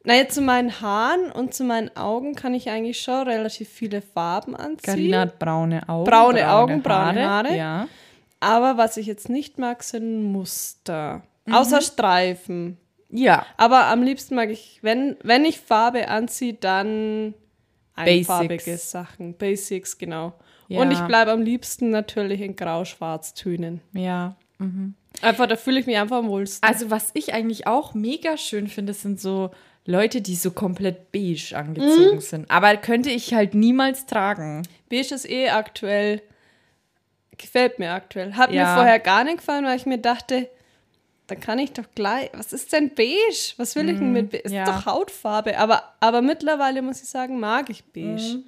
[0.02, 4.54] naja, zu meinen Haaren und zu meinen Augen kann ich eigentlich schon relativ viele Farben
[4.54, 4.82] anziehen.
[4.82, 6.04] Carina hat braune Augen.
[6.10, 7.56] Braune Augen, braune Haare.
[7.56, 7.88] Ja.
[8.40, 11.22] Aber was ich jetzt nicht mag, sind Muster.
[11.46, 11.54] Mhm.
[11.54, 12.76] Außer Streifen.
[13.08, 13.46] Ja.
[13.56, 17.32] Aber am liebsten mag ich, wenn, wenn ich Farbe anziehe, dann
[17.94, 18.90] einfarbige Basics.
[18.90, 19.34] Sachen.
[19.38, 20.34] Basics, genau.
[20.74, 20.80] Ja.
[20.80, 23.80] Und ich bleibe am liebsten natürlich in Grau-Schwarz-Tönen.
[23.92, 24.36] Ja.
[25.22, 26.66] Einfach, da fühle ich mich einfach am wohlsten.
[26.66, 29.50] Also, was ich eigentlich auch mega schön finde, sind so
[29.86, 32.50] Leute, die so komplett beige angezogen sind.
[32.50, 34.62] Aber könnte ich halt niemals tragen.
[34.88, 36.22] Beige ist eh aktuell,
[37.36, 38.34] gefällt mir aktuell.
[38.34, 38.62] Hat Ja.
[38.70, 40.48] mir vorher gar nicht gefallen, weil ich mir dachte,
[41.26, 43.54] dann kann ich doch gleich, was ist denn beige?
[43.56, 44.44] Was will ich denn mit beige?
[44.44, 44.56] Ist Mhm.
[44.56, 44.64] ja.
[44.64, 45.58] doch Hautfarbe.
[45.58, 48.42] Aber, aber mittlerweile muss ich sagen, mag ich beige.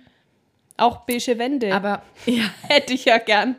[0.76, 1.74] Auch beige Wände.
[1.74, 3.56] Aber ja, hätte ich ja gern.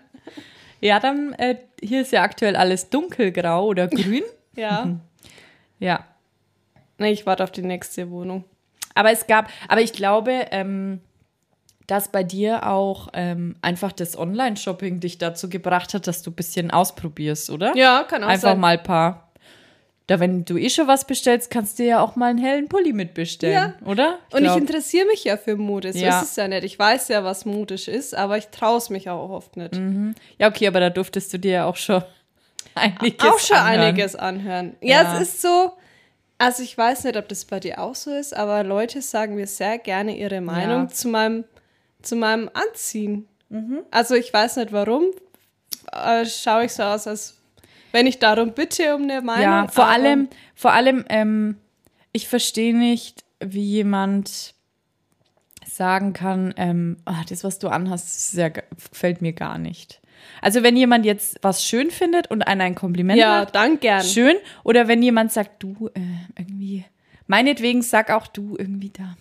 [0.81, 4.24] ja dann, äh, hier ist ja aktuell alles dunkelgrau oder grün.
[4.55, 5.00] Ja.
[5.79, 6.05] ja.
[6.97, 8.43] nee, ich warte auf die nächste Wohnung.
[8.95, 11.01] Aber es gab, aber ich glaube, ähm,
[11.88, 16.36] dass bei dir auch ähm, einfach das Online-Shopping dich dazu gebracht hat, dass du ein
[16.36, 17.75] bisschen ausprobierst, oder?
[17.77, 18.59] Ja, kann auch Einfach sein.
[18.59, 19.26] mal ein paar.
[20.07, 22.93] Da, wenn du eh schon was bestellst, kannst du ja auch mal einen hellen Pulli
[22.93, 24.19] mitbestellen, oder?
[24.31, 25.91] Und ich glaub- interessiere mich ja für Mode.
[25.91, 26.22] So Ja.
[26.22, 26.63] ist es ja nicht.
[26.63, 29.79] Ich weiß ja, was modisch ist, aber ich traue es mich auch oft nicht.
[30.39, 32.01] Ja, okay, aber da durftest du dir ja auch schon
[32.75, 33.81] einiges auch schon anhören.
[33.81, 34.75] einiges anhören.
[34.81, 35.13] Ja, Ja.
[35.15, 35.74] es ist so,
[36.37, 39.48] also ich weiß nicht, ob das bei dir auch so ist, aber Leute sagen mir
[39.48, 40.87] sehr gerne ihre Meinung Ja.
[40.87, 41.43] zu, meinem,
[42.01, 43.27] zu meinem Anziehen.
[43.91, 45.03] Also ich weiß nicht warum,
[45.91, 47.36] äh, schaue ich so aus, als
[47.91, 49.43] wenn ich darum bitte um eine Meinung.
[49.43, 51.57] Ja, vor allem, vor allem, ähm,
[52.11, 54.53] ich verstehe nicht, wie jemand
[55.65, 60.01] sagen kann, ähm, ah, das, was du anhast, ja, gefällt mir gar nicht.
[60.41, 64.03] Also wenn jemand jetzt was schön findet und einer ein Kompliment Ja, macht, dann gern.
[64.03, 64.35] schön.
[64.63, 66.01] Oder wenn jemand sagt, du, äh,
[66.37, 66.85] irgendwie,
[67.27, 69.15] meinetwegen sag auch du irgendwie da,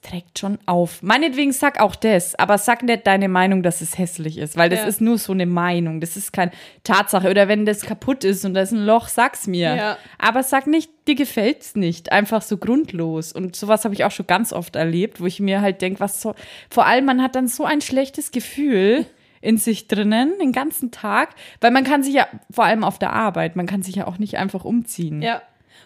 [0.00, 1.02] das trägt schon auf.
[1.02, 4.80] Meinetwegen sag auch das, aber sag nicht deine Meinung, dass es hässlich ist, weil das
[4.80, 4.86] Ja.
[4.86, 6.52] ist nur so eine Meinung, das ist keine
[6.84, 7.28] Tatsache.
[7.30, 9.74] Oder wenn das kaputt ist und da ist ein Loch, sag's mir.
[9.74, 9.98] Ja.
[10.18, 13.32] Aber sag nicht, dir gefällt's nicht, einfach so grundlos.
[13.32, 16.20] Und sowas habe ich auch schon ganz oft erlebt, wo ich mir halt denke, was
[16.20, 16.34] so,
[16.70, 19.04] vor allem man hat dann so ein schlechtes Gefühl
[19.40, 21.30] in sich drinnen, den ganzen Tag,
[21.60, 24.18] weil man kann sich ja, vor allem auf der Arbeit, man kann sich ja auch
[24.18, 25.22] nicht einfach umziehen.
[25.22, 25.42] Ja.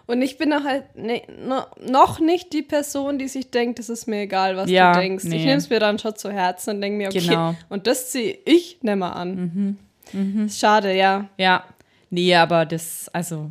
[0.07, 3.89] Und ich bin auch halt ne, no, noch nicht die Person, die sich denkt, es
[3.89, 5.25] ist mir egal, was Ja, du denkst.
[5.25, 5.37] nee.
[5.37, 7.55] Ich nehme es mir dann schon zu Herzen und denke mir, okay, Genau.
[7.69, 9.79] und das ziehe ich nicht mehr an.
[10.13, 10.49] Mhm.
[10.51, 11.29] Schade, ja.
[11.39, 11.65] Ja.
[12.11, 13.51] Nee, aber das, also,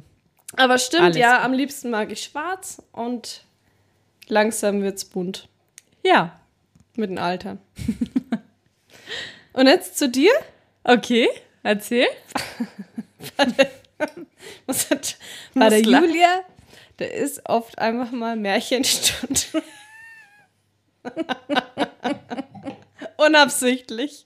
[0.57, 3.43] Aber stimmt, Alles ja, am liebsten mag ich schwarz und
[4.27, 5.47] langsam wird's bunt
[6.03, 6.39] ja.
[6.95, 7.57] mit dem Alter.
[9.53, 10.31] und jetzt zu dir?
[10.83, 11.27] Okay,
[11.63, 12.07] erzähl.
[14.65, 15.17] Was hat,
[15.53, 16.05] bei der Muss lachen.
[16.09, 16.41] Julia,
[16.97, 19.63] da ist oft einfach mal Märchenstunde.
[23.17, 24.25] Unabsichtlich.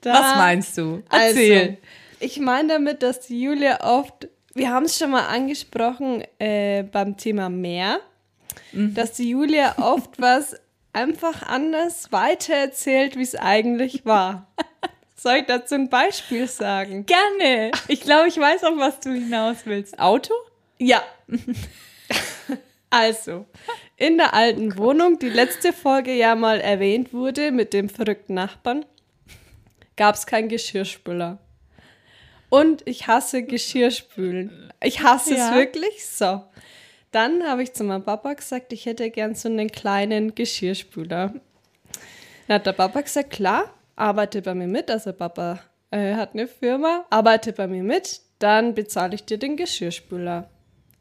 [0.00, 1.02] Da- Was meinst du?
[1.10, 1.60] Erzähl.
[1.60, 1.76] Also,
[2.20, 7.16] ich meine damit, dass die Julia oft, wir haben es schon mal angesprochen äh, beim
[7.16, 8.00] Thema Meer,
[8.72, 8.92] Mhm.
[8.94, 10.54] dass die Julia oft was
[10.92, 14.46] einfach anders weitererzählt, wie es eigentlich war.
[15.20, 17.04] Soll ich dazu ein Beispiel sagen?
[17.04, 17.72] Gerne.
[17.88, 19.98] Ich glaube, ich weiß, auf was du hinaus willst.
[19.98, 20.32] Auto?
[20.78, 21.02] Ja.
[22.90, 23.44] Also,
[23.98, 28.86] in der alten Wohnung, die letzte Folge ja mal erwähnt wurde mit dem verrückten Nachbarn,
[29.96, 31.36] gab es keinen Geschirrspüler.
[32.48, 34.72] Und ich hasse Geschirrspülen.
[34.82, 35.50] Ich hasse Ja.
[35.50, 36.42] es wirklich so.
[37.10, 41.34] Dann habe ich zu meinem Papa gesagt, ich hätte gern so einen kleinen Geschirrspüler.
[42.46, 44.90] Dann hat der Papa gesagt, klar, arbeite bei mir mit.
[44.90, 49.56] Also Papa äh, hat eine Firma, arbeite bei mir mit, dann bezahle ich dir den
[49.56, 50.48] Geschirrspüler.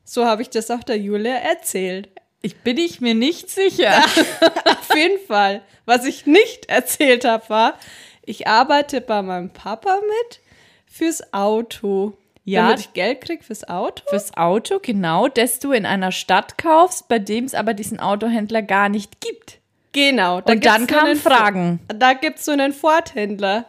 [0.04, 2.10] So habe ich das auch der Julia erzählt.
[2.42, 3.98] Ich bin ich mir nicht sicher.
[4.66, 5.62] Auf jeden Fall.
[5.86, 7.74] Was ich nicht erzählt habe, war,
[8.24, 10.40] ich arbeite bei meinem Papa mit
[10.86, 12.18] fürs Auto.
[12.46, 12.68] Ja.
[12.68, 14.04] Damit ich Geld krieg fürs Auto.
[14.08, 18.62] Fürs Auto, genau, das du in einer Stadt kaufst, bei dem es aber diesen Autohändler
[18.62, 19.60] gar nicht gibt.
[19.98, 20.42] Genau.
[20.42, 21.80] Da Und dann kamen einen- Fragen.
[21.88, 23.66] Da gibt es so einen Ford-Händler.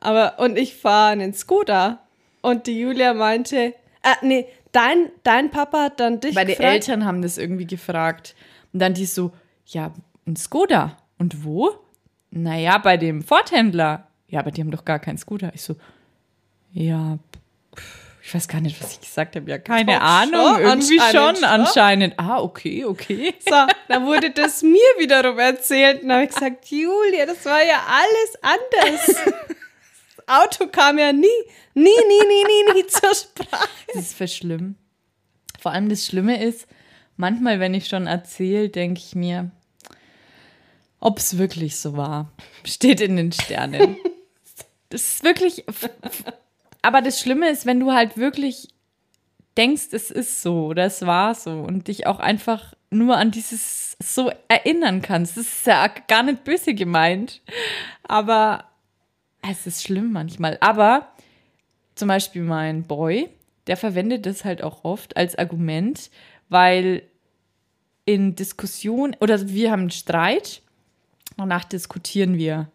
[0.00, 1.98] Aber, und ich fahre einen Skoda.
[2.40, 3.74] Und die Julia meinte, äh,
[4.22, 6.68] nee, dein, dein Papa hat dann dich Meine gefragt.
[6.72, 8.36] Eltern haben das irgendwie gefragt.
[8.72, 9.32] Und dann die so,
[9.66, 9.92] ja,
[10.26, 10.96] ein Skoda.
[11.18, 11.70] Und wo?
[12.30, 14.06] Naja, bei dem Ford-Händler.
[14.28, 15.50] Ja, aber die haben doch gar keinen Scooter.
[15.54, 15.74] Ich so,
[16.72, 17.18] ja,
[17.76, 19.50] pff, ich weiß gar nicht, was ich gesagt habe.
[19.50, 20.54] Ja, keine Doch Ahnung.
[20.54, 22.14] schon, Irgendwie anscheinend schon, anscheinend.
[22.18, 23.34] Ah, okay, okay.
[23.40, 26.02] So, dann wurde das mir wiederum erzählt.
[26.02, 29.06] Und dann habe ich gesagt, Julia, das war ja alles anders.
[30.16, 31.26] Das Auto kam ja nie,
[31.74, 33.68] nie, nie, nie, nie, nie zur Sprache.
[33.88, 34.76] Das ist für schlimm.
[35.60, 36.66] Vor allem das Schlimme ist,
[37.16, 39.50] manchmal, wenn ich schon erzähle, denke ich mir,
[41.00, 42.30] ob es wirklich so war.
[42.64, 43.96] Steht in den Sternen.
[44.92, 45.64] Das ist wirklich.
[46.82, 48.68] Aber das Schlimme ist, wenn du halt wirklich
[49.56, 53.96] denkst, es ist so oder es war so und dich auch einfach nur an dieses
[54.02, 55.36] so erinnern kannst.
[55.36, 57.40] Das ist ja gar nicht böse gemeint.
[58.06, 58.64] Aber
[59.48, 60.58] es ist schlimm manchmal.
[60.60, 61.08] Aber
[61.94, 63.28] zum Beispiel mein Boy,
[63.66, 66.10] der verwendet das halt auch oft als Argument,
[66.48, 67.02] weil
[68.04, 70.62] in Diskussion oder wir haben einen Streit,
[71.36, 72.68] danach diskutieren wir.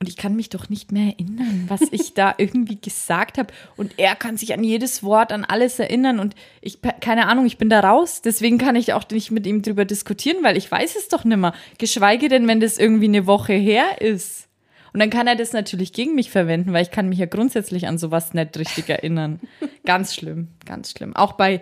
[0.00, 3.52] Und ich kann mich doch nicht mehr erinnern, was ich da irgendwie gesagt habe.
[3.76, 6.20] Und er kann sich an jedes Wort, an alles erinnern.
[6.20, 8.22] Und ich, keine Ahnung, ich bin da raus.
[8.22, 11.52] Deswegen kann ich auch nicht mit ihm drüber diskutieren, weil ich weiß es doch nimmer.
[11.78, 14.48] Geschweige denn, wenn das irgendwie eine Woche her ist.
[14.92, 17.88] Und dann kann er das natürlich gegen mich verwenden, weil ich kann mich ja grundsätzlich
[17.88, 19.40] an sowas nicht richtig erinnern.
[19.84, 21.16] ganz schlimm, ganz schlimm.
[21.16, 21.60] Auch bei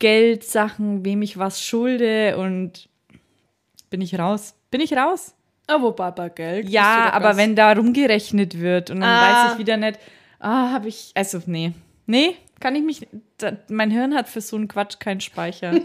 [0.00, 2.88] Geldsachen, wem ich was schulde und
[3.88, 4.54] bin ich raus.
[4.70, 5.34] Bin ich raus?
[5.68, 6.66] Ah, wobei bei Geld.
[6.66, 9.44] du Ja, aber wenn da rumgerechnet wird und dann Ah.
[9.46, 9.98] weiß ich wieder nicht,
[10.40, 11.72] ah, habe ich, also nee,
[12.06, 15.72] nee, kann ich mich, da, mein Hirn hat für so einen Quatsch keinen Speicher.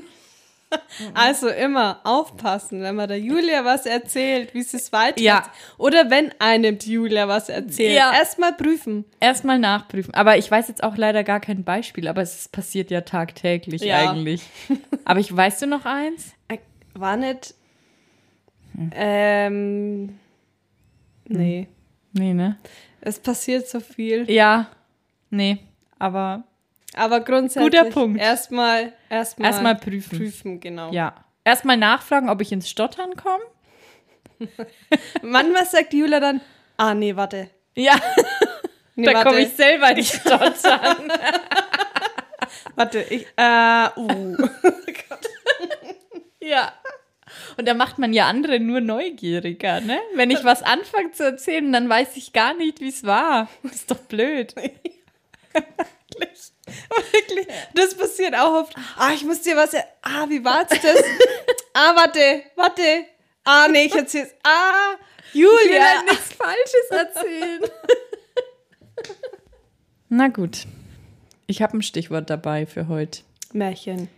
[1.13, 5.43] Also immer aufpassen, wenn man der Julia was erzählt, wie sie es weiter Ja.
[5.77, 7.95] Oder wenn einem die Julia was erzählt.
[7.95, 8.11] Ja.
[8.11, 9.05] Erstmal prüfen.
[9.19, 10.15] Erstmal nachprüfen.
[10.15, 14.09] Aber ich weiß jetzt auch leider gar kein Beispiel, aber es passiert ja tagtäglich Ja.
[14.09, 14.41] eigentlich.
[15.05, 16.31] Aber ich weißt du noch eins?
[16.47, 16.57] Äh,
[16.95, 17.53] War nicht.
[18.75, 18.91] Hm.
[18.93, 20.19] Ähm.
[21.27, 21.67] Nee.
[22.13, 22.57] Nee, ne?
[23.01, 24.29] Es passiert so viel.
[24.29, 24.69] Ja,
[25.29, 25.59] nee,
[25.99, 26.43] aber
[26.95, 27.71] Aber grundsätzlich.
[27.71, 28.19] Guter Punkt.
[28.19, 28.93] Erstmal.
[29.09, 29.47] Erstmal.
[29.47, 30.17] erstmal prüfen.
[30.17, 30.91] Prüfen, genau.
[30.91, 31.15] Ja.
[31.43, 33.43] Erstmal nachfragen, ob ich ins Stottern komme.
[35.21, 36.41] Manchmal sagt die Julia dann:
[36.77, 37.49] Ah, nee, warte.
[37.75, 37.95] Ja,
[38.95, 41.11] Nee, da komme ich selber nicht stottern.
[42.75, 43.25] Warte, ich.
[43.35, 44.37] Äh, uh.
[46.39, 46.73] ja.
[47.57, 49.99] Und da macht man ja andere nur neugieriger, ne?
[50.15, 53.49] Wenn ich was anfange zu erzählen, dann weiß ich gar nicht, wie es war.
[53.63, 54.55] Das ist doch blöd.
[57.11, 57.47] Wirklich.
[57.73, 58.73] Das passiert auch oft.
[58.97, 59.73] Ah, ich muss dir was.
[60.01, 60.81] Ah, wie war's das?
[61.73, 63.05] ah, warte, warte.
[63.43, 64.33] Ah, nee, ich erzähl's.
[64.43, 64.95] Ah,
[65.33, 66.03] Julia.
[66.03, 67.61] nichts Falsches erzählen.
[70.09, 70.65] Na gut.
[71.47, 73.21] Ich habe ein Stichwort dabei für heute.
[73.51, 74.09] Märchen.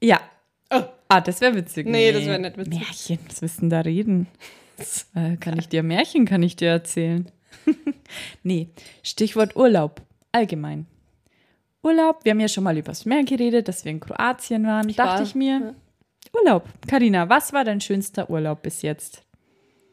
[0.00, 0.20] Ja.
[0.70, 0.82] Oh.
[1.08, 1.86] Ah, das wäre witzig.
[1.86, 2.78] Nee, das wär nicht witzig.
[2.78, 4.26] Märchen, was denn da reden?
[5.14, 7.30] Äh, kann ich dir Märchen, kann ich dir erzählen?
[8.42, 8.68] nee,
[9.02, 10.02] Stichwort Urlaub.
[10.32, 10.86] Allgemein.
[11.82, 14.88] Urlaub, wir haben ja schon mal übers Meer geredet, dass wir in Kroatien waren.
[14.88, 15.74] Dachte war, ich mir,
[16.34, 16.64] Urlaub.
[16.86, 19.22] Karina, was war dein schönster Urlaub bis jetzt?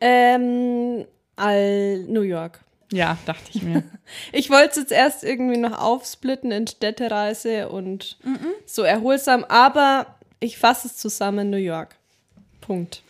[0.01, 2.59] Ähm, all New York.
[2.91, 3.83] Ja, dachte ich mir.
[4.31, 8.19] Ich wollte es jetzt erst irgendwie noch aufsplitten in Städtereise und
[8.67, 11.95] so erholsam, aber ich fasse es zusammen, New York.
[12.61, 13.01] Punkt.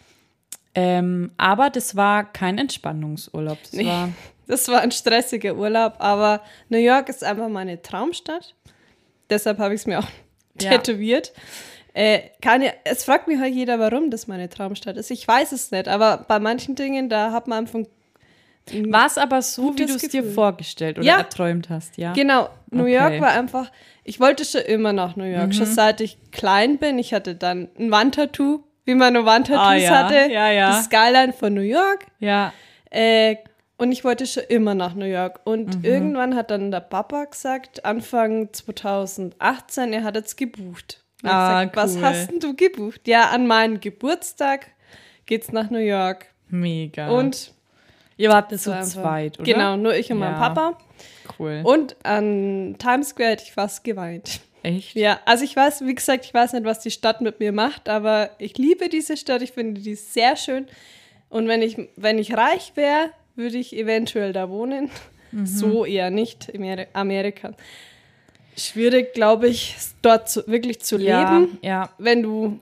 [0.73, 3.57] ähm, aber das war kein Entspannungsurlaub.
[3.63, 3.85] Das Nee.
[3.87, 4.09] war
[4.47, 8.53] Das war ein stressiger Urlaub, aber New York ist einfach meine Traumstadt.
[9.29, 10.07] Deshalb habe ich es mir auch
[10.61, 10.69] Ja.
[10.71, 11.33] tätowiert.
[11.95, 15.09] Äh, ja, es fragt mich halt jeder, warum das meine Traumstadt ist.
[15.09, 17.79] Ich weiß es nicht, aber bei manchen Dingen, da hat man einfach.
[18.73, 21.17] War es aber so, wie du es dir vorgestellt oder Ja.
[21.19, 22.13] erträumt hast, ja?
[22.13, 22.95] Genau, New Okay.
[22.95, 23.71] York war einfach.
[24.03, 26.97] Ich wollte schon immer nach New York, schon seit ich klein bin.
[26.99, 30.03] Ich hatte dann ein Wandtattoo, wie man nur Wandtattoos Ah, ja.
[30.03, 30.31] hatte.
[30.31, 30.77] Ja, ja.
[30.77, 32.05] Die Skyline von New York.
[32.19, 32.53] Ja.
[32.89, 33.35] Äh,
[33.77, 35.41] und ich wollte schon immer nach New York.
[35.43, 35.83] Und Mhm.
[35.83, 41.03] irgendwann hat dann der Papa gesagt, Anfang 2018, er hat jetzt gebucht.
[41.23, 42.01] Ah, gesagt, was cool.
[42.03, 43.07] hast denn du gebucht?
[43.07, 44.67] Ja, an meinen Geburtstag
[45.25, 46.27] geht's nach New York.
[46.49, 47.09] Mega.
[47.09, 47.53] Und
[48.17, 49.51] ihr wart das zu war zweit, oder?
[49.51, 50.39] Genau, nur ich und mein Ja.
[50.49, 50.77] Papa.
[51.39, 51.61] Cool.
[51.63, 54.39] Und an Times Square hätte ich fast geweint.
[54.63, 54.95] Echt?
[54.95, 57.87] Ja, also ich weiß, wie gesagt, ich weiß nicht, was die Stadt mit mir macht,
[57.89, 60.67] aber ich liebe diese Stadt, ich finde die sehr schön.
[61.29, 64.89] Und wenn ich, wenn ich reich wäre, würde ich eventuell da wohnen.
[65.43, 67.51] So eher nicht in Ameri- Amerika.
[68.57, 71.89] Schwierig, glaube ich, dort zu, wirklich zu Ja, leben, ja.
[71.97, 72.59] wenn du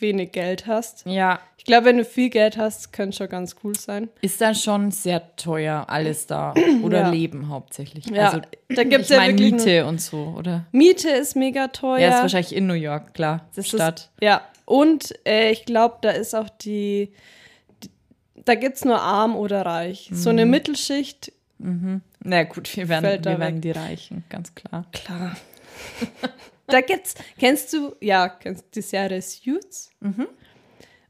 [0.00, 1.04] wenig Geld hast.
[1.06, 4.08] Ja, Ich glaube, wenn du viel Geld hast, könnte schon ganz cool sein.
[4.22, 6.54] ist dann schon sehr teuer, alles da.
[6.82, 7.10] Oder Ja.
[7.10, 8.06] Leben hauptsächlich.
[8.06, 10.66] Ja, also, da gibt's ich ja wirklich Miete und so, oder?
[10.72, 11.98] Miete ist mega teuer.
[11.98, 13.46] Ja, ist wahrscheinlich in New York, klar.
[13.54, 14.00] Das Stadt.
[14.00, 17.12] Ist, ja, und äh, ich glaube, da ist auch die,
[17.82, 17.90] die
[18.44, 20.08] da gibt es nur arm oder reich.
[20.12, 24.86] So eine Mittelschicht, Na gut, wir werden, wir werden die Reichen, ganz klar.
[24.92, 25.36] klar.
[26.72, 29.90] da gibt's, kennst du, ja, kennst du die Serie Suits?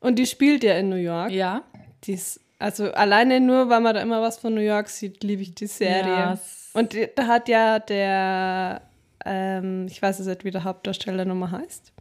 [0.00, 1.30] Und die spielt ja in New York.
[1.30, 1.62] Ja.
[2.04, 5.42] Die ist, also alleine nur, weil man da immer was von New York sieht, liebe
[5.42, 6.02] ich die Serie.
[6.12, 8.82] Ja, s- Und die, da hat ja der,
[9.24, 11.92] ähm, ich weiß jetzt nicht, wie der Hauptdarsteller nochmal heißt.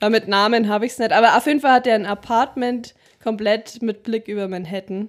[0.00, 1.12] Weil mit Namen habe ich es nicht.
[1.12, 5.08] Aber auf jeden Fall hat er ein Apartment komplett mit Blick über Manhattan.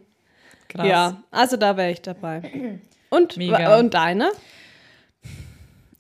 [0.70, 0.88] Krass.
[0.88, 2.80] Ja, also da wäre ich dabei.
[3.10, 3.78] Und, Mega.
[3.80, 4.32] und deine?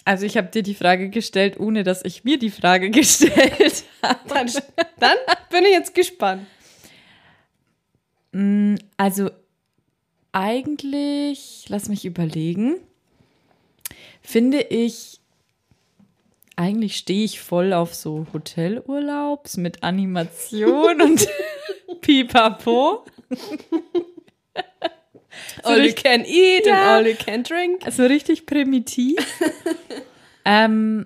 [0.06, 4.20] Also ich habe dir die Frage gestellt, ohne dass ich mir die Frage gestellt habe.
[4.28, 4.48] Dann,
[5.00, 5.18] dann
[5.50, 6.48] bin ich jetzt gespannt.
[8.98, 9.32] Also
[10.32, 12.76] eigentlich, lass mich überlegen,
[14.22, 15.20] finde ich,
[16.56, 21.28] eigentlich stehe ich voll auf so Hotelurlaubs mit Animation und
[22.02, 23.06] Pipapo.
[25.64, 26.74] So All you can eat Ja.
[26.98, 27.86] and all you can drink.
[27.86, 29.18] Also richtig primitiv.
[30.46, 31.06] ähm,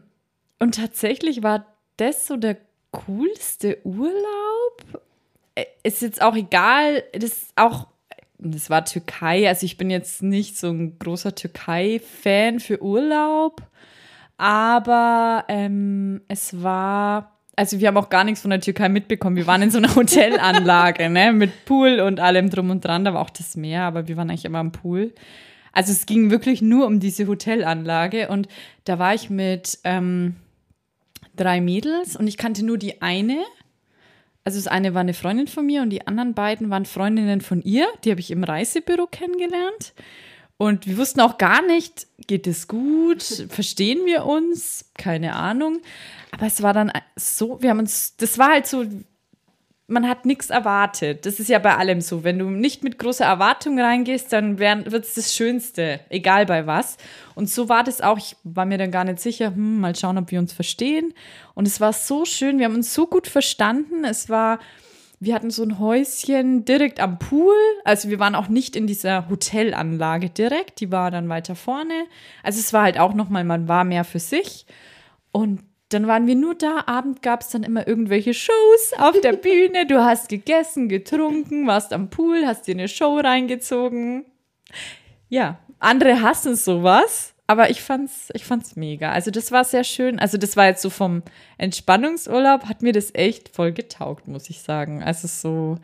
[0.59, 1.65] und tatsächlich war
[1.97, 2.57] das so der
[2.91, 5.01] coolste Urlaub.
[5.55, 7.87] Äh, Ist jetzt auch egal, das ist auch,
[8.37, 13.61] das war Türkei, also ich bin jetzt nicht so ein großer Türkei-Fan für Urlaub,
[14.37, 19.35] aber ähm, es war, also wir haben auch gar nichts von der Türkei mitbekommen.
[19.35, 23.05] Wir waren in so einer Hotelanlage, ne, mit Pool und allem drum und dran.
[23.05, 25.13] Da war auch das Meer, aber wir waren eigentlich immer am Pool.
[25.71, 28.47] Also es ging wirklich nur um diese Hotelanlage und
[28.85, 30.35] da war ich mit ähm,
[31.35, 33.43] drei Mädels und ich kannte nur die eine.
[34.43, 37.61] Also das eine war eine Freundin von mir und die anderen beiden waren Freundinnen von
[37.61, 37.87] ihr.
[38.03, 39.93] Die habe ich im Reisebüro kennengelernt.
[40.57, 43.23] Und wir wussten auch gar nicht, geht es gut?
[43.49, 44.91] Verstehen wir uns?
[44.95, 45.81] Keine Ahnung.
[46.33, 48.85] Aber es war dann so, wir haben uns, das war halt so,
[49.87, 51.27] man hat nichts erwartet.
[51.27, 52.23] Das ist ja bei allem so.
[52.23, 56.97] Wenn du nicht mit großer Erwartung reingehst, dann wird es das Schönste, egal bei was.
[57.35, 58.17] Und so war das auch.
[58.17, 61.13] Ich war mir dann gar nicht sicher, hm, mal schauen, ob wir uns verstehen.
[61.53, 62.57] Und es war so schön.
[62.57, 64.03] Wir haben uns so gut verstanden.
[64.03, 64.57] Es war,
[65.19, 67.55] wir hatten so ein Häuschen direkt am Pool.
[67.85, 70.79] Also wir waren auch nicht in dieser Hotelanlage direkt.
[70.79, 72.05] Die war dann weiter vorne.
[72.41, 74.65] Also es war halt auch nochmal, man war mehr für sich.
[75.31, 75.59] Und
[75.93, 76.83] dann waren wir nur da.
[76.87, 79.85] Abend gab es dann immer irgendwelche Shows auf der Bühne.
[79.85, 84.25] Du hast gegessen, getrunken, warst am Pool, hast dir eine Show reingezogen.
[85.29, 89.11] Ja, andere hassen sowas, aber ich fand's, ich fand's mega.
[89.11, 90.19] Also das war sehr schön.
[90.19, 91.23] Also das war jetzt so vom
[91.57, 95.03] Entspannungsurlaub, hat mir das echt voll getaugt, muss ich sagen.
[95.03, 95.77] Also so,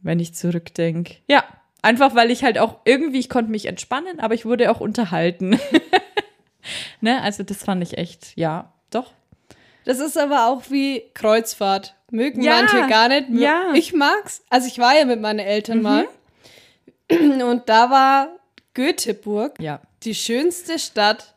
[0.00, 1.16] wenn ich zurückdenke.
[1.28, 1.44] Ja,
[1.82, 5.58] einfach weil ich halt auch irgendwie, ich konnte mich entspannen, aber ich wurde auch unterhalten.
[7.00, 9.12] ne, also das fand ich echt, ja, doch.
[9.84, 11.94] Das ist aber auch wie Kreuzfahrt.
[12.10, 13.28] Mögen Ja, manche gar nicht.
[13.30, 13.72] ja.
[13.74, 14.42] Ich mag's.
[14.50, 16.06] Also ich war ja mit meinen Eltern mal.
[17.10, 18.28] Und da war
[18.74, 19.80] Göteborg Ja.
[20.02, 21.34] die schönste Stadt,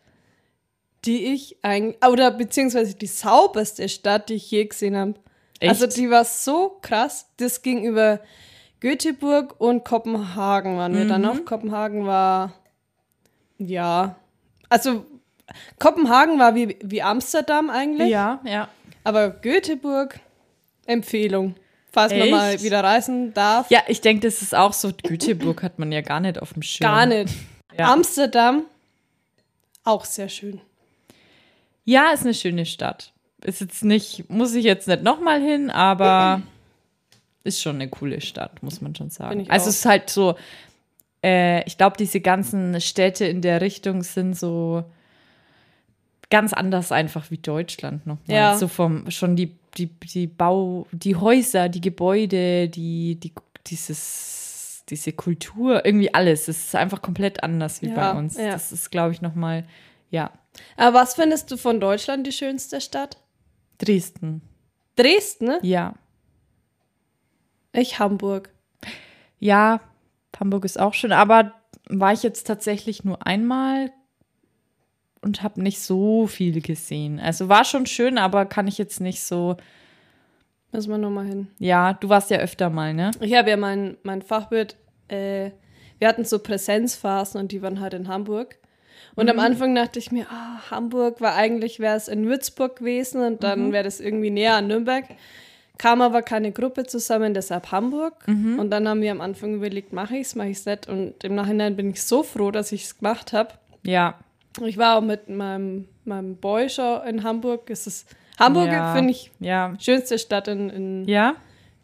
[1.06, 5.14] die ich eigentlich, oder beziehungsweise die sauberste Stadt, die ich je gesehen habe.
[5.62, 7.28] Also die war so krass.
[7.38, 8.20] Das ging über
[8.80, 11.10] Göteborg und Kopenhagen waren wir Mhm.
[11.10, 11.46] dann noch.
[11.46, 12.54] Kopenhagen war,
[13.58, 14.16] ja,
[14.70, 15.06] also
[15.80, 18.10] Kopenhagen war wie, wie Amsterdam eigentlich.
[18.10, 18.70] Ja, ja.
[19.04, 20.20] Aber Göteborg,
[20.86, 21.56] Empfehlung.
[21.92, 22.32] Falls man Echt?
[22.32, 23.70] mal wieder reisen darf.
[23.70, 26.64] Ja, ich denke, das ist auch so, Göteborg hat man ja gar nicht auf dem
[26.64, 26.90] Schirm.
[26.90, 27.34] Gar nicht.
[27.78, 27.94] Ja.
[27.94, 28.64] Amsterdam,
[29.84, 30.60] auch sehr schön.
[31.86, 33.12] Ja, ist eine schöne Stadt.
[33.44, 36.42] Ist jetzt nicht, muss ich jetzt nicht nochmal hin, aber
[37.44, 39.46] ist schon eine coole Stadt, muss man schon sagen.
[39.50, 40.36] Also es ist halt so,
[41.24, 44.84] äh, ich glaube, diese ganzen Städte in der Richtung sind so
[46.30, 48.36] ganz anders einfach wie Deutschland nochmal.
[48.36, 48.58] Ja.
[48.58, 53.34] So vom, schon die, die, die Bau, die Häuser, die Gebäude, die, die,
[53.68, 56.48] dieses, diese Kultur, irgendwie alles.
[56.48, 58.38] Es ist einfach komplett anders wie Ja, bei uns.
[58.38, 58.52] ja.
[58.52, 59.66] Das ist, glaube ich, nochmal,
[60.10, 60.32] ja.
[60.78, 63.18] Aber was findest du von Deutschland die schönste Stadt?
[63.80, 64.42] Dresden.
[64.96, 65.60] Dresden, ne?
[65.64, 65.96] Ja.
[67.72, 68.50] Ich Hamburg.
[69.40, 69.82] Ja,
[70.40, 71.54] Hamburg ist auch schön, aber
[71.90, 73.92] war ich jetzt tatsächlich nur einmal
[75.24, 77.20] und habe nicht so viel gesehen.
[77.20, 79.58] Also war schon schön, aber kann ich jetzt nicht so.
[80.72, 81.48] Müssen wir nochmal hin.
[81.60, 83.12] Ja, du warst ja öfter mal, ne?
[83.22, 84.76] Ich habe ja mein, mein Fachwirt,
[85.08, 85.52] äh,
[86.00, 88.58] wir hatten so Präsenzphasen und die waren halt in Hamburg.
[89.16, 93.22] Und am Anfang dachte ich mir, ah, Hamburg war eigentlich, wäre es in Würzburg gewesen
[93.22, 95.06] und dann wäre das irgendwie näher an Nürnberg.
[95.78, 98.26] kam aber keine Gruppe zusammen, deshalb Hamburg.
[98.60, 100.88] Und dann haben wir am Anfang überlegt, mache ich es, mache ich es nicht.
[100.90, 103.54] Und im Nachhinein bin ich so froh, dass ich es gemacht habe.
[103.84, 104.18] Ja.
[104.66, 107.70] Ich war auch mit meinem, meinem Boy schon in Hamburg.
[107.70, 108.08] Es ist,
[108.40, 108.94] Hamburg ja.
[108.94, 109.74] finde ich Ja.
[109.80, 111.36] schönste Stadt in, in, Ja.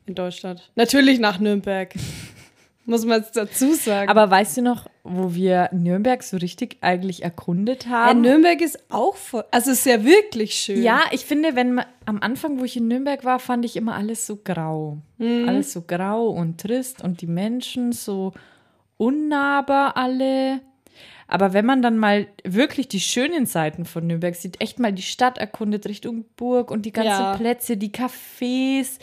[0.06, 0.70] in Deutschland.
[0.76, 1.94] Natürlich nach Nürnberg.
[2.86, 4.10] Muss man jetzt dazu sagen.
[4.10, 8.22] Aber weißt du noch, wo wir Nürnberg so richtig eigentlich erkundet ja, haben?
[8.22, 9.44] Nürnberg ist auch voll.
[9.52, 10.82] Also ist ja wirklich schön.
[10.82, 13.94] Ja, ich finde, wenn man am Anfang, wo ich in Nürnberg war, fand ich immer
[13.94, 14.98] alles so grau.
[15.20, 18.34] Alles so grau und trist und die Menschen so
[18.98, 20.62] unnahbar alle.
[21.30, 25.02] Aber wenn man dann mal wirklich die schönen Seiten von Nürnberg sieht, echt mal die
[25.04, 27.38] Stadt erkundet Richtung Burg und die ganzen Ja.
[27.38, 29.00] Plätze, die Cafés,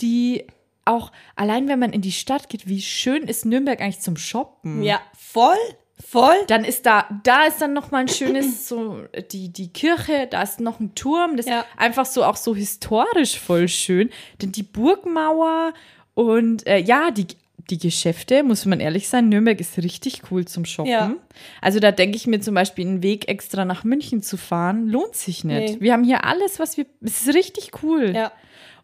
[0.00, 0.44] die
[0.84, 4.82] auch, allein wenn man in die Stadt geht, wie schön ist Nürnberg eigentlich zum Shoppen?
[4.82, 5.56] Ja, voll,
[6.04, 6.34] voll.
[6.48, 10.42] Dann ist da, da ist dann noch mal ein schönes, so die, die Kirche, da
[10.42, 11.60] ist noch ein Turm, das Ja.
[11.60, 14.10] ist einfach so auch so historisch voll schön.
[14.40, 15.74] Denn die Burgmauer
[16.14, 17.26] und äh, ja, die,
[17.70, 20.90] die Geschäfte, muss man ehrlich sein, Nürnberg ist richtig cool zum Shoppen.
[20.90, 21.14] Ja.
[21.60, 25.14] Also da denke ich mir zum Beispiel, einen Weg extra nach München zu fahren, lohnt
[25.14, 25.74] sich nicht.
[25.74, 25.80] Nee.
[25.80, 28.14] Wir haben hier alles, was wir, es ist richtig cool.
[28.14, 28.32] Ja.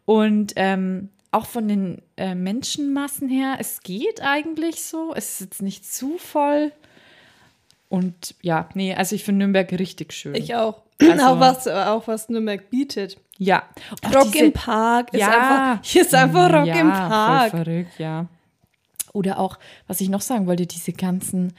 [0.04, 5.12] Und ähm, auch von den äh, Menschenmassen her, es geht eigentlich so.
[5.16, 6.70] Es ist jetzt nicht zu voll.
[7.88, 10.34] Und ja, nee, also ich finde Nürnberg richtig schön.
[10.34, 10.82] Ich auch.
[11.00, 13.16] Also- auch, was, auch was Nürnberg bietet.
[13.38, 13.64] ja.
[14.14, 15.28] Rock diese- im Park ist Ja.
[15.28, 15.84] einfach.
[15.84, 17.50] Hier ist einfach Rock ja, im Park.
[17.50, 18.26] Voll verrückt, ja.
[19.14, 21.54] Oder auch, was ich noch sagen wollte, diese ganzen,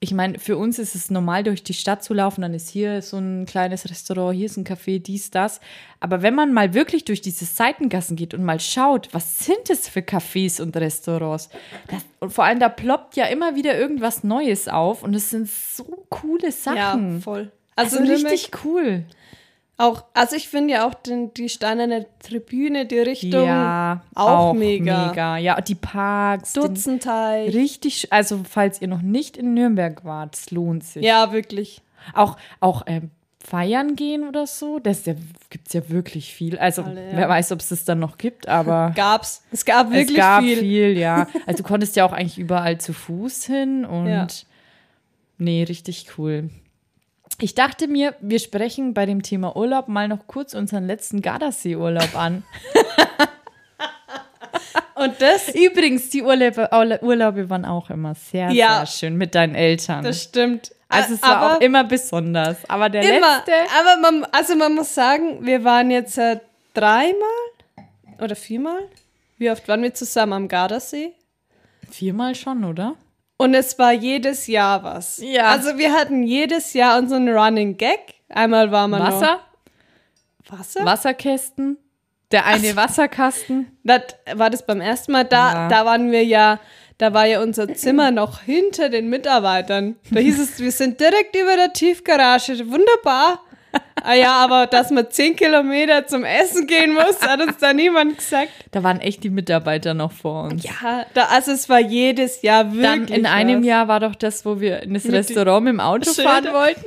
[0.00, 3.00] ich meine, für uns ist es normal, durch die Stadt zu laufen, dann ist hier
[3.02, 5.60] so ein kleines Restaurant, hier ist ein Café, dies, das.
[6.00, 9.88] Aber wenn man mal wirklich durch diese Seitengassen geht und mal schaut, was sind es
[9.88, 11.50] für Cafés und Restaurants?
[11.86, 15.48] Das, und vor allem, da ploppt ja immer wieder irgendwas Neues auf und es sind
[15.48, 17.20] so coole Ja, Sachen.
[17.22, 17.52] voll.
[17.76, 19.04] Also, Also, richtig cool.
[19.82, 25.36] Auch, also ich finde ja auch den, die steinerne Tribüne, die Richtung Ja, auch, mega.
[25.38, 27.52] Ja, die Parks, Dutzenteich.
[27.52, 31.04] Richtig, also falls ihr noch nicht in Nürnberg wart, es lohnt sich.
[31.04, 31.82] Ja, wirklich.
[32.14, 33.10] Auch, auch ähm,
[33.44, 35.14] feiern gehen oder so, das ja,
[35.50, 36.58] gibt es ja wirklich viel.
[36.58, 37.16] Also Alle, ja.
[37.16, 39.42] wer weiß, ob es das dann noch gibt, aber Gab's.
[39.50, 40.58] Es gab wirklich es gab viel.
[40.58, 40.98] viel.
[40.98, 41.26] ja.
[41.46, 44.26] Also du konntest ja auch eigentlich überall zu Fuß hin und Ja.
[45.38, 46.50] nee, richtig cool.
[47.42, 52.14] Ich dachte mir, wir sprechen bei dem Thema Urlaub mal noch kurz unseren letzten Gardasee-Urlaub
[52.16, 52.44] an.
[54.94, 58.76] Und das, Übrigens, die Urlaube, Urla- Urlaube waren auch immer sehr, Ja.
[58.76, 60.04] sehr schön mit deinen Eltern.
[60.04, 60.70] das stimmt.
[60.88, 62.58] also es war Aber auch immer besonders.
[62.70, 63.38] Aber der immer.
[63.38, 63.52] letzte.
[63.80, 66.38] Aber man, also man muss sagen, wir waren jetzt äh,
[66.74, 67.16] dreimal
[68.20, 68.82] oder viermal.
[69.38, 71.12] Wie oft waren wir zusammen am Gardasee?
[71.90, 72.94] Viermal schon, oder?
[73.42, 75.18] Und es war jedes Jahr was.
[75.18, 75.46] Ja.
[75.46, 78.14] Also wir hatten jedes Jahr unseren Running Gag.
[78.28, 79.40] Einmal war man Wasser,
[80.48, 80.84] Noch Wasser?
[80.84, 81.76] Wasserkästen,
[82.30, 83.76] der eine Wasserkasten.
[83.84, 84.02] Das,
[84.34, 85.24] war das beim ersten Mal?
[85.24, 85.68] Da, Ja.
[85.68, 86.60] da waren wir ja,
[86.98, 89.96] da war ja unser Zimmer noch hinter den Mitarbeitern.
[90.10, 92.58] Da hieß es, wir sind direkt über der Tiefgarage.
[92.70, 93.40] Wunderbar.
[94.04, 98.18] Ah ja, aber dass man zehn Kilometer zum Essen gehen muss, hat uns da niemand
[98.18, 98.50] gesagt.
[98.72, 100.64] Da waren echt die Mitarbeiter noch vor uns.
[100.64, 103.08] Ja, da, also es war jedes Jahr wirklich.
[103.10, 103.66] Dann in einem was.
[103.66, 106.30] Jahr war doch das, wo wir in das Mit Restaurant mit dem Auto Schilder.
[106.30, 106.84] fahren wollten.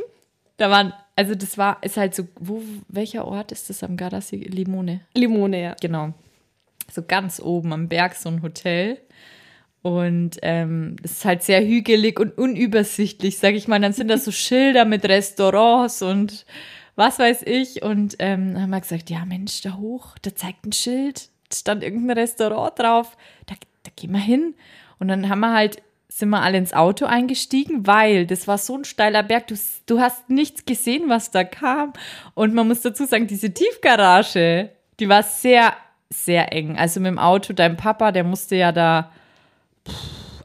[0.58, 4.38] Da waren, also das war, ist halt so, wo, welcher Ort ist das am Gardasee?
[4.38, 5.02] Limone.
[5.14, 5.76] Limone, ja.
[5.82, 6.14] Genau.
[6.92, 9.00] So ganz oben am Berg so ein Hotel.
[9.82, 13.80] Und ähm, es ist halt sehr hügelig und unübersichtlich, sag ich mal.
[13.80, 16.46] Dann sind da so Schilder mit Restaurants und
[16.96, 17.84] was weiß ich.
[17.84, 21.84] Und ähm, haben wir gesagt, ja Mensch, da hoch, da zeigt ein Schild, da stand
[21.84, 24.56] irgendein Restaurant drauf, da, da gehen wir hin.
[25.00, 28.78] Und dann haben wir halt, sind wir alle ins Auto eingestiegen, weil das war so
[28.78, 29.56] ein steiler Berg, du,
[29.86, 31.94] du hast nichts gesehen, was da kam.
[32.34, 35.74] Und man muss dazu sagen, diese Tiefgarage, die war sehr,
[36.10, 36.78] sehr eng.
[36.78, 39.12] Also mit dem Auto, dein Papa, der musste ja da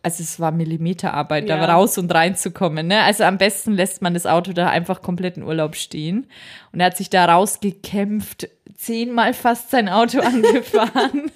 [0.03, 1.75] also es war Millimeterarbeit, da Ja.
[1.75, 2.87] raus und reinzukommen.
[2.87, 3.01] Ne?
[3.03, 6.27] Also am besten lässt man das Auto da einfach komplett in Urlaub stehen.
[6.73, 11.31] Und er hat sich da rausgekämpft, zehnmal fast sein Auto angefahren.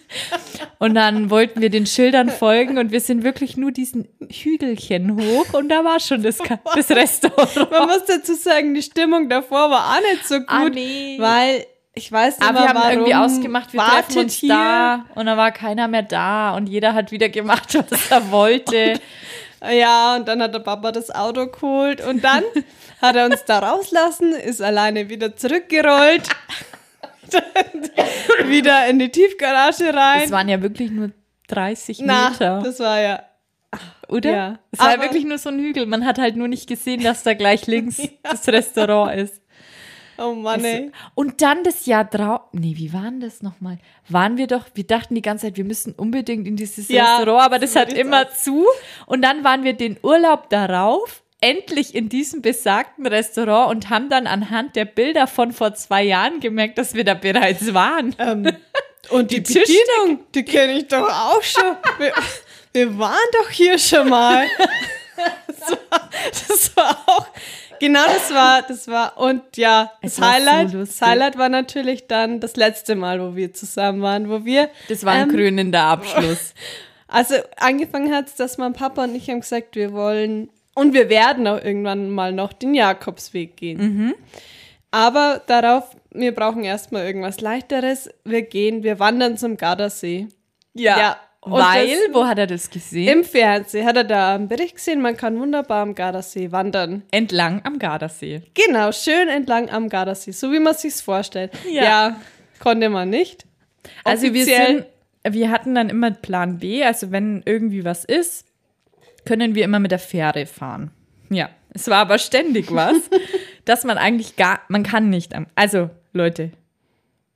[0.78, 5.52] und dann wollten wir den Schildern folgen und wir sind wirklich nur diesen Hügelchen hoch
[5.52, 6.38] und da war schon das,
[6.74, 7.70] das Restaurant.
[7.70, 11.16] Man muss dazu sagen, die Stimmung davor war auch nicht so gut, Ah, nee.
[11.18, 14.40] weil ich weiß nicht Aber mehr, wir haben warum irgendwie ausgemacht, wir treffen wartet uns
[14.40, 19.00] da und dann war keiner mehr da und jeder hat wieder gemacht, was er wollte.
[19.72, 22.42] Ja, und dann hat der Papa das Auto geholt und dann
[23.00, 26.28] hat er uns da rauslassen, ist alleine wieder zurückgerollt,
[28.44, 30.22] wieder in die Tiefgarage rein.
[30.24, 31.12] Es waren ja wirklich nur
[31.48, 32.60] 30 Na, Meter.
[32.62, 33.22] das war ja.
[34.08, 34.30] Oder?
[34.30, 34.58] Ja.
[34.70, 35.86] Es war Aber- wirklich nur so ein Hügel.
[35.86, 39.40] Man hat halt nur nicht gesehen, dass da gleich links das Restaurant ist.
[40.18, 40.92] Oh Mann, ey.
[41.14, 42.42] Und dann das Jahr drauf.
[42.52, 43.78] Nee, wie waren das nochmal?
[44.08, 47.44] Waren wir doch, wir dachten die ganze Zeit, wir müssen unbedingt in dieses Ja, Restaurant,
[47.44, 48.66] aber das so hat immer zu.
[49.06, 54.26] Und dann waren wir den Urlaub darauf endlich in diesem besagten Restaurant und haben dann
[54.26, 58.16] anhand der Bilder von vor zwei Jahren gemerkt, dass wir da bereits waren.
[58.18, 58.50] Ähm,
[59.10, 61.76] und die, Die Bedienung, die kenne ich doch auch schon.
[61.98, 62.12] Wir,
[62.72, 64.46] wir waren doch hier schon mal.
[65.46, 67.26] Das war, das war auch,
[67.86, 70.98] genau das war, das war, und ja, das so Highlight, lustig.
[70.98, 75.04] das Highlight war natürlich dann das letzte Mal, wo wir zusammen waren, wo wir, Das
[75.04, 76.54] war ein ähm, krönender Abschluss.
[77.08, 81.08] also angefangen hat es, dass mein Papa und ich haben gesagt, wir wollen, und wir
[81.08, 83.78] werden auch irgendwann mal noch den Jakobsweg gehen.
[83.78, 84.14] Mhm.
[84.90, 88.08] Aber darauf, wir brauchen erstmal irgendwas leichteres.
[88.24, 90.28] Wir gehen, wir wandern zum Gardasee.
[90.72, 93.18] Ja, und Weil, wo hat er das gesehen?
[93.18, 97.02] Im Fernsehen hat er da einen Bericht gesehen, man kann wunderbar am Gardasee wandern.
[97.10, 98.42] Entlang am Gardasee.
[98.54, 101.52] Genau, schön entlang am Gardasee, so wie man sich's vorstellt.
[101.70, 101.84] Ja.
[101.84, 102.20] Ja,
[102.60, 103.44] konnte man nicht.
[104.04, 104.86] Also wir sind,
[105.28, 108.46] wir hatten dann immer Plan B, also wenn irgendwie was ist,
[109.26, 110.92] können wir immer mit der Fähre fahren.
[111.28, 112.96] Ja, es war aber ständig was,
[113.66, 116.52] dass man eigentlich gar, man kann nicht am, also Leute,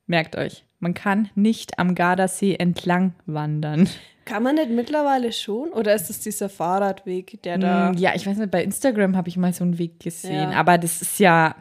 [0.06, 3.88] merkt euch, man kann nicht am Gardasee entlang wandern.
[4.24, 5.70] Kann man nicht mittlerweile schon?
[5.70, 7.92] Oder ist es dieser Fahrradweg, der da.
[7.92, 10.58] Mm, Ja, ich weiß nicht, bei Instagram habe ich mal so einen Weg gesehen, Ja.
[10.58, 11.54] aber das ist ja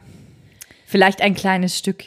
[0.85, 2.03] vielleicht ein kleines Stück.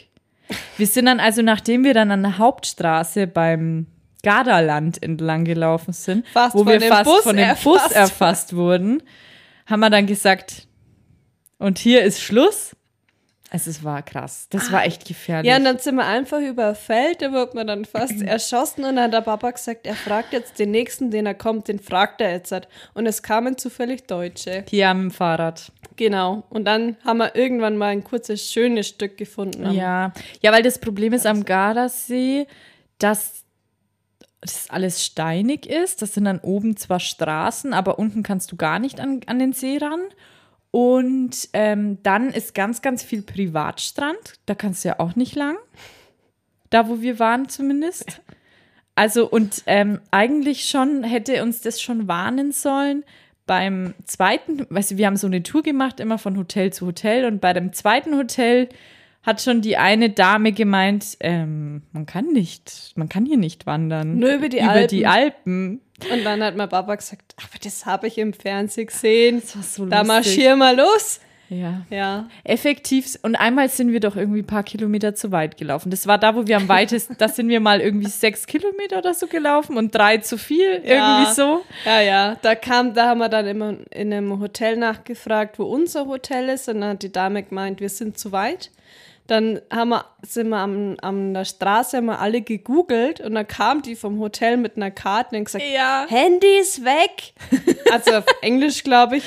[0.77, 3.87] Wir sind dann also, nachdem wir dann an der Hauptstraße beim
[4.23, 9.01] Gardaland entlang gelaufen sind, Fast wo wir fast Bus von dem Bus erfasst erfasst wurden,
[9.65, 10.67] haben wir dann gesagt,
[11.57, 12.75] und hier ist Schluss.
[13.53, 14.47] Also es war krass.
[14.49, 15.49] Das war echt gefährlich.
[15.49, 18.85] Ja, und dann sind wir einfach über ein Feld, da wird man dann fast erschossen
[18.85, 21.77] und dann hat der Papa gesagt, er fragt jetzt den nächsten, den er kommt, den
[21.77, 22.55] fragt er jetzt.
[22.93, 24.63] Und es kamen zufällig Deutsche.
[24.69, 25.73] hier am Fahrrad.
[25.97, 26.43] Genau.
[26.49, 29.69] Und dann haben wir irgendwann mal ein kurzes, schönes Stück gefunden.
[29.73, 32.47] Ja, ja, weil das Problem ist am Gardasee,
[32.99, 33.43] dass
[34.39, 36.01] das alles steinig ist.
[36.01, 39.51] Das sind dann oben zwar Straßen, aber unten kannst du gar nicht an, an den
[39.51, 39.99] See ran.
[40.71, 44.39] Und ähm, dann ist ganz, ganz viel Privatstrand.
[44.45, 45.57] Da kannst du ja auch nicht lang.
[46.69, 48.21] Da, wo wir waren zumindest.
[48.95, 53.03] Also, und ähm, eigentlich schon hätte uns das schon warnen sollen.
[53.45, 57.25] Beim zweiten, weißt du, wir haben so eine Tour gemacht, immer von Hotel zu Hotel.
[57.25, 58.69] Und bei dem zweiten Hotel
[59.23, 64.17] hat schon die eine Dame gemeint, ähm, man kann nicht, man kann hier nicht wandern.
[64.17, 65.81] Nur über die über die Alpen.
[66.11, 69.41] Und dann hat mein Papa gesagt, aber das habe ich im Fernsehen gesehen.
[69.41, 70.07] Das war so Da lustig.
[70.07, 71.19] marschier mal los.
[71.49, 71.85] Ja.
[71.89, 72.29] Ja.
[72.45, 73.19] Effektiv.
[73.23, 75.91] Und einmal sind wir doch irgendwie ein paar Kilometer zu weit gelaufen.
[75.91, 79.13] Das war da, wo wir am weitesten, da sind wir mal irgendwie sechs Kilometer oder
[79.13, 80.81] so gelaufen und drei zu viel.
[80.85, 81.19] Ja.
[81.19, 81.61] Irgendwie so.
[81.85, 82.37] Ja, ja.
[82.41, 86.69] Da kam, da haben wir dann immer in einem Hotel nachgefragt, wo unser Hotel ist.
[86.69, 88.71] Und dann hat die Dame gemeint, wir sind zu weit.
[89.31, 93.47] Dann haben wir, sind wir am, an der Straße haben wir alle gegoogelt und dann
[93.47, 96.05] kam die vom Hotel mit einer Karte und gesagt, Ja.
[96.09, 97.31] Handy ist weg.
[97.89, 99.23] Also auf Englisch, glaube ich.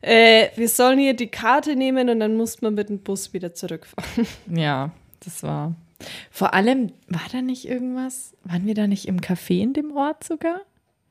[0.00, 3.52] Äh, wir sollen hier die Karte nehmen und dann muss man mit dem Bus wieder
[3.52, 4.28] zurückfahren.
[4.54, 4.92] Ja,
[5.24, 5.74] das war.
[6.30, 8.34] Vor allem, war da nicht irgendwas?
[8.44, 10.60] Waren wir da nicht im Café in dem Ort sogar?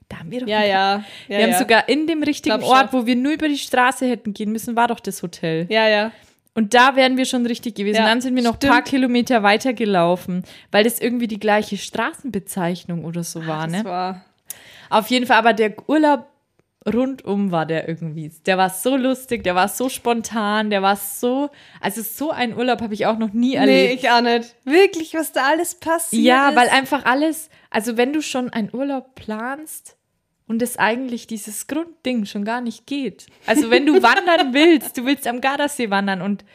[0.07, 0.47] Da haben wir doch.
[0.47, 1.03] Ja, ja.
[1.27, 1.59] ja wir haben ja.
[1.59, 4.87] sogar in dem richtigen Ort, wo wir nur über die Straße hätten gehen müssen, war
[4.87, 5.67] doch das Hotel.
[5.69, 6.13] Ja, ja.
[6.57, 7.97] Und da wären wir schon richtig gewesen.
[7.97, 11.77] Ja, Dann sind wir noch ein paar Kilometer weiter gelaufen, weil das irgendwie die gleiche
[11.77, 13.85] Straßenbezeichnung oder so war, Das ne?
[13.85, 14.25] war.
[14.89, 16.25] Auf jeden Fall, aber der Urlaub
[16.91, 18.31] rundum war der irgendwie.
[18.47, 21.49] Der war so lustig, der war so spontan, der war so.
[21.79, 24.03] Also so einen Urlaub habe ich auch noch nie Nee, erlebt.
[24.03, 24.55] ich auch nicht.
[24.63, 26.55] Wirklich, was da alles passiert ja, ist.
[26.55, 27.49] weil einfach alles.
[27.69, 29.96] Also wenn du schon einen Urlaub planst
[30.47, 33.27] und es eigentlich dieses Grundding schon gar nicht geht.
[33.45, 36.45] Also wenn du wandern willst, du willst am Gardasee wandern und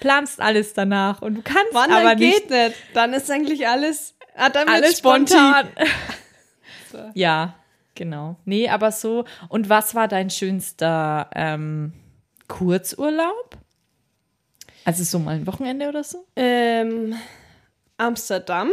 [0.00, 2.76] planst alles danach und du kannst Wandern aber nicht geht nicht.
[2.94, 5.68] Dann ist eigentlich alles, ah, dann alles spontan.
[6.88, 7.12] spontan.
[7.14, 7.54] Ja,
[7.94, 8.36] genau.
[8.44, 9.24] Nee, aber so.
[9.48, 11.92] Und was war dein schönster ähm,
[12.48, 13.56] Kurzurlaub?
[14.84, 16.26] Also so mal ein Wochenende oder so?
[16.34, 17.14] Ähm,
[17.98, 18.70] Amsterdam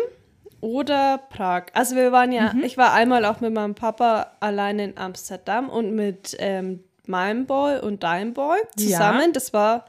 [0.66, 1.66] oder Prag.
[1.74, 5.94] Also wir waren ja, ich war einmal auch mit meinem Papa allein in Amsterdam und
[5.94, 9.32] mit ähm, meinem Boy und deinem Boy zusammen.
[9.32, 9.86] Das war,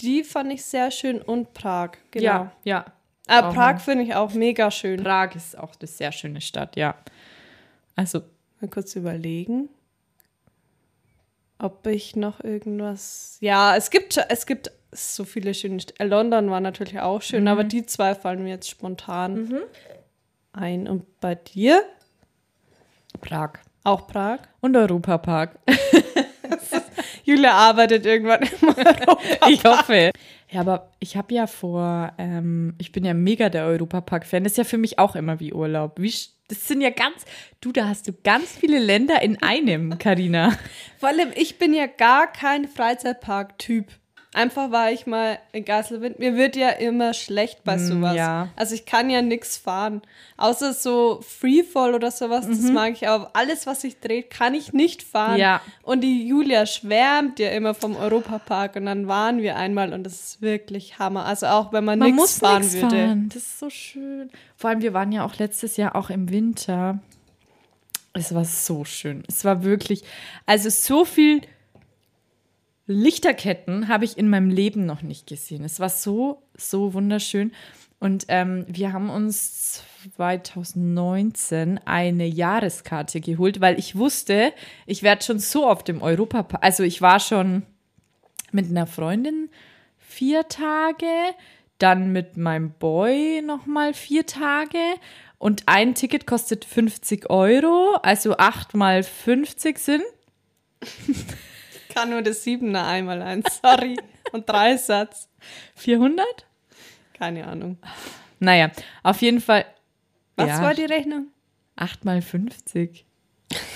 [0.00, 1.90] die fand ich sehr schön und Prag.
[2.12, 2.50] Genau.
[2.62, 2.84] Ja,
[3.28, 3.48] ja.
[3.48, 5.02] Auch Prag finde ich auch mega schön.
[5.02, 6.94] Prag ist auch eine sehr schöne Stadt, ja.
[7.96, 8.22] Also,
[8.60, 9.70] Mal kurz überlegen,
[11.58, 13.38] ob ich noch irgendwas.
[13.40, 16.04] Ja, es gibt es gibt so viele schöne Städte.
[16.04, 19.62] London war natürlich auch schön, aber die zwei fallen mir jetzt spontan
[20.52, 20.88] ein.
[20.88, 21.84] Und bei dir
[23.20, 23.60] Prag.
[23.84, 24.40] auch Prag?
[24.60, 25.58] Und Europapark.
[27.24, 29.18] Julia arbeitet irgendwann im Europa.
[29.48, 30.10] ich hoffe.
[30.50, 34.42] Ja, aber ich habe ja vor, ähm, ich bin ja mega der Europapark-Fan.
[34.42, 36.00] Das ist ja für mich auch immer wie Urlaub.
[36.00, 36.12] Wie,
[36.48, 37.24] das sind ja ganz,
[37.60, 40.58] du, da hast du ganz viele Länder in einem, Karina.
[40.98, 43.86] Vor allem, ich bin ja gar kein Freizeitpark-Typ.
[44.32, 46.20] Einfach war ich mal in Geiselwind.
[46.20, 48.14] Mir wird ja immer schlecht bei sowas.
[48.14, 48.48] ja.
[48.54, 50.02] Also ich kann ja nichts fahren.
[50.36, 53.08] Außer so Freefall oder sowas, das mag ich.
[53.08, 55.36] Aber alles, was sich dreht, kann ich nicht fahren.
[55.38, 55.60] Ja.
[55.82, 58.76] Und die Julia schwärmt ja immer vom Europapark.
[58.76, 61.24] Und dann waren wir einmal und das ist wirklich Hammer.
[61.24, 62.88] Also auch wenn man, Man nichts fahren nix würde.
[62.88, 63.28] fahren.
[63.34, 64.30] Das ist so schön.
[64.54, 67.00] Vor allem, wir waren ja auch letztes Jahr auch im Winter.
[68.12, 69.24] Es war so schön.
[69.28, 70.04] Es war wirklich,
[70.46, 71.40] also so viel
[72.90, 75.64] Lichterketten habe ich in meinem Leben noch nicht gesehen.
[75.64, 77.52] Es war so, so wunderschön.
[78.00, 79.84] Und ähm, wir haben uns
[80.16, 84.52] 2019 eine Jahreskarte geholt, weil ich wusste,
[84.86, 87.62] ich werde schon so oft im Europapark, also ich war schon
[88.50, 89.50] mit einer Freundin
[89.98, 91.06] vier Tage,
[91.78, 94.78] dann mit meinem Boy nochmal vier Tage
[95.38, 100.02] und ein Ticket kostet 50 Euro, also 8 mal 50 sind.
[101.90, 103.60] Ich kann nur das Siebener einmal eins.
[103.60, 103.96] Sorry.
[104.32, 105.28] und drei Satz.
[105.74, 106.24] 400?
[107.14, 107.78] Keine Ahnung.
[108.38, 108.70] Naja,
[109.02, 109.64] auf jeden Fall.
[110.36, 111.26] Was ja, war die Rechnung?
[111.74, 113.04] 8 mal 50.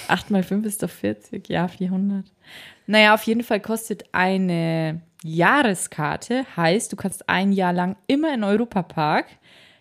[0.07, 1.49] 8 mal 5 ist doch 40.
[1.49, 2.25] Ja, 400.
[2.87, 8.45] Naja, auf jeden Fall kostet eine Jahreskarte, heißt, du kannst ein Jahr lang immer in
[8.45, 9.27] Europapark,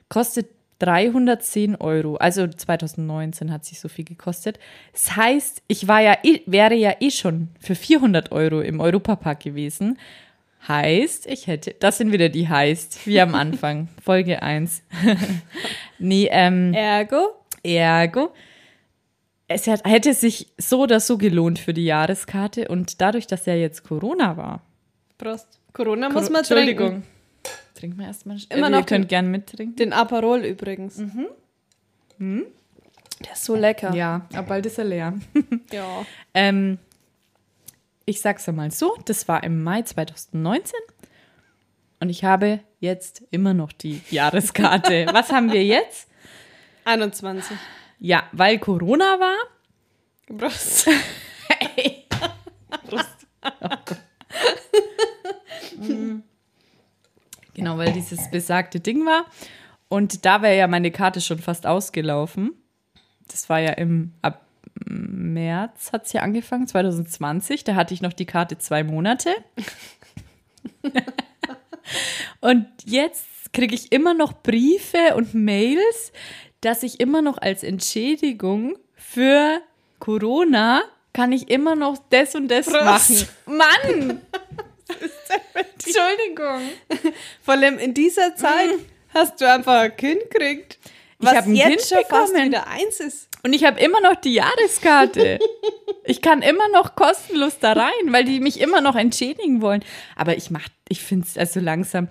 [0.10, 0.50] kostet
[0.80, 2.16] 310 Euro.
[2.16, 4.60] Also 2019 hat sich so viel gekostet.
[4.92, 9.98] Das heißt, ich war ja, wäre ja eh schon für 400 Euro im Europapark gewesen.
[10.68, 14.82] Heißt, ich hätte, das sind wieder die heißt, wie am Anfang, Folge 1.
[16.00, 17.34] nee, ähm, Ergo?
[17.64, 18.32] Ergo,
[19.48, 23.56] es hat, hätte sich so oder so gelohnt für die Jahreskarte und dadurch, dass ja
[23.56, 24.62] jetzt Corona war.
[25.18, 25.60] Prost.
[25.74, 27.04] Corona muss man Entschuldigung.
[27.76, 28.00] Trinken.
[28.00, 28.38] Wir erstmal.
[28.50, 29.76] Immer noch Ihr könnt den- gern mittrinken.
[29.76, 31.02] Den Aperol übrigens.
[32.20, 33.94] Der ist so lecker.
[33.96, 35.14] Ja, aber bald ist er leer.
[35.72, 36.06] ja.
[36.34, 36.78] ähm,
[38.06, 40.74] ich sag's einmal so, das war im Mai 2019
[42.00, 45.08] und ich habe jetzt immer noch die Jahreskarte.
[45.12, 46.08] Was haben wir jetzt?
[46.86, 47.56] 21.
[48.00, 50.90] Ja, weil Corona war, Prost.
[57.54, 59.26] Genau, weil dieses besagte Ding war.
[59.90, 62.54] Und da wäre ja meine Karte schon fast ausgelaufen.
[63.28, 64.42] Das war ja im ab
[64.86, 67.64] März hat es ja angefangen, 2020.
[67.64, 69.30] Da hatte ich noch die Karte zwei Monate.
[72.42, 76.12] und jetzt kriege ich immer noch Briefe und Mails,
[76.62, 79.62] dass ich immer noch als Entschädigung für
[80.00, 80.82] Corona
[81.14, 83.28] kann ich immer noch das und das Prost.
[83.46, 83.62] machen.
[83.98, 84.22] Mann!
[85.54, 86.62] Entschuldigung.
[87.42, 88.70] Vor allem in dieser Zeit
[89.14, 90.80] hast du einfach ein Kind gekriegt.
[91.20, 93.30] Ich hab ein jetzt Kind schon fast wieder eins ist.
[93.44, 95.40] Und ich habe immer noch die Jahreskarte.
[96.06, 99.84] ich kann immer noch kostenlos da rein, weil die mich immer noch entschädigen wollen.
[100.16, 102.08] Aber ich mach, ich finde es also langsam.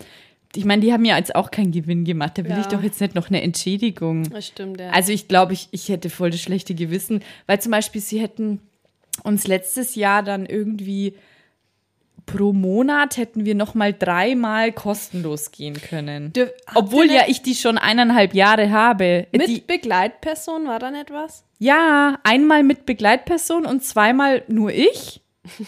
[0.54, 2.36] Ich meine, die haben ja jetzt auch keinen Gewinn gemacht.
[2.36, 2.60] Da will Ja.
[2.60, 4.28] ich doch jetzt nicht noch eine Entschädigung.
[4.30, 4.90] Das stimmt, ja.
[4.90, 8.60] Also ich glaube, ich, ich hätte voll das schlechte Gewissen, weil zum Beispiel sie hätten
[9.24, 11.14] uns letztes Jahr dann irgendwie
[12.26, 16.32] pro Monat hätten wir noch mal dreimal kostenlos gehen können.
[16.32, 19.26] Dürf- Obwohl ja ich die schon eineinhalb Jahre habe.
[19.32, 21.44] Mit die, Begleitperson war da nicht was?
[21.58, 25.20] ja, einmal mit Begleitperson und zweimal nur ich.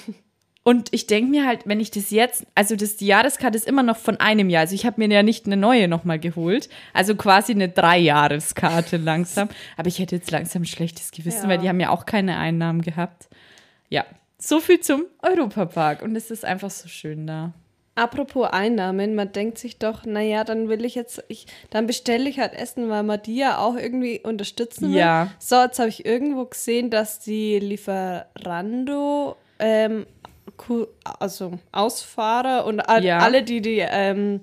[0.66, 3.82] Und ich denke mir halt, wenn ich das jetzt, also das, die Jahreskarte ist immer
[3.82, 4.62] noch von einem Jahr.
[4.62, 6.70] Also ich habe mir ja nicht eine neue nochmal geholt.
[6.94, 9.50] Also quasi eine Dreijahreskarte langsam.
[9.76, 11.48] Aber ich hätte jetzt langsam ein schlechtes Gewissen, Ja.
[11.50, 13.28] weil die haben ja auch keine Einnahmen gehabt.
[13.90, 14.06] Ja,
[14.48, 16.02] so viel zum Europapark.
[16.02, 17.52] Und es ist einfach so schön da.
[17.96, 22.40] Apropos Einnahmen, man denkt sich doch, naja, dann will ich jetzt, ich, dann bestelle ich
[22.40, 24.98] halt Essen, weil man die ja auch irgendwie unterstützen will.
[24.98, 25.30] Ja.
[25.38, 30.06] So, jetzt habe ich irgendwo gesehen, dass die Lieferando, ähm,
[31.20, 33.18] also Ausfahrer und all, Ja.
[33.18, 34.40] alle, die die, ähm,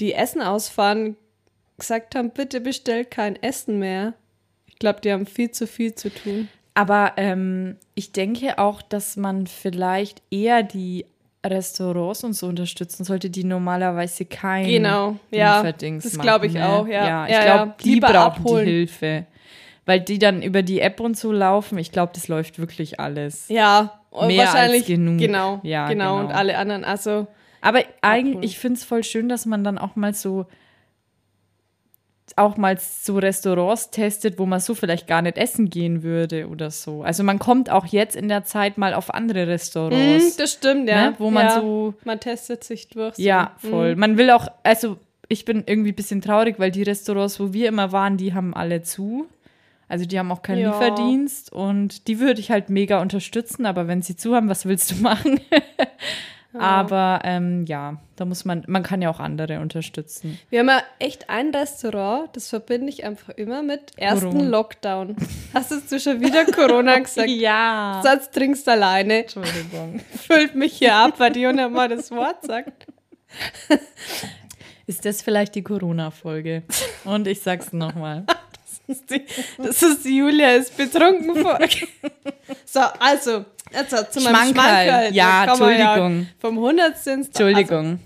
[0.00, 1.16] die Essen ausfahren,
[1.78, 4.14] gesagt haben, bitte bestellt kein Essen mehr.
[4.66, 6.48] Ich glaube, die haben viel zu viel zu tun.
[6.74, 11.04] Aber ähm, ich denke auch, dass man vielleicht eher die
[11.44, 15.62] Restaurants und so unterstützen sollte, die normalerweise kein Genau, ja.
[15.62, 16.68] Das glaube ich ne?
[16.68, 17.06] auch, ja.
[17.06, 17.74] Ja, ich Ja, glaube, ja.
[17.84, 18.64] die Lieber brauchen abholen.
[18.64, 19.26] die Hilfe.
[19.84, 21.76] Weil die dann über die App und so laufen.
[21.78, 23.48] Ich glaube, das läuft wirklich alles.
[23.48, 25.18] Ja, und Mehr als wahrscheinlich genug.
[25.18, 26.26] Genau, Ja, genau, genau.
[26.28, 26.84] und alle anderen.
[26.84, 27.26] Also
[27.60, 30.46] Aber eigentlich, ich finde es voll schön, dass man dann auch mal so
[32.36, 36.70] auch mal so Restaurants testet, wo man so vielleicht gar nicht essen gehen würde oder
[36.70, 37.02] so.
[37.02, 40.36] Also man kommt auch jetzt in der Zeit mal auf andere Mm, Restaurants.
[40.36, 41.10] das stimmt, ja.
[41.10, 41.60] Ne, wo man ja.
[41.60, 43.16] so- Man testet sich durch.
[43.16, 43.22] So.
[43.22, 43.66] Ja, Mm.
[43.68, 43.96] voll.
[43.96, 44.96] Man will auch, also
[45.28, 48.54] ich bin irgendwie ein bisschen traurig, weil die Restaurants, wo wir immer waren, die haben
[48.54, 49.26] alle zu.
[49.88, 50.70] Also die haben auch keinen Ja.
[50.70, 54.90] Lieferdienst und die würde ich halt mega unterstützen, aber wenn sie zu haben, was willst
[54.90, 55.38] du machen?
[56.58, 60.38] Aber ähm, ja, da muss man, man kann ja auch andere unterstützen.
[60.50, 64.48] Wir haben ja echt ein Restaurant, das verbinde ich einfach immer mit ersten Corona.
[64.48, 65.16] Lockdown.
[65.54, 67.28] Hast du schon wieder Corona gesagt?
[67.28, 68.00] Ja.
[68.02, 69.22] Satz trinkst alleine.
[69.22, 70.00] Entschuldigung.
[70.16, 72.86] Füllt mich hier ab, weil die Jona mal das Wort sagt.
[74.86, 76.64] Ist das vielleicht die Corona-Folge?
[77.04, 78.24] Und ich sag's nochmal.
[78.88, 79.26] Das ist die,
[79.58, 81.86] das ist die Julia ist betrunken Folge.
[82.64, 83.44] So, also,
[83.74, 84.84] jetzt zu meinem Schmankerl.
[84.84, 85.14] Schmankerl.
[85.14, 86.28] Ja, Entschuldigung.
[86.38, 87.86] vom Hundertsten Entschuldigung.
[87.86, 87.98] Also,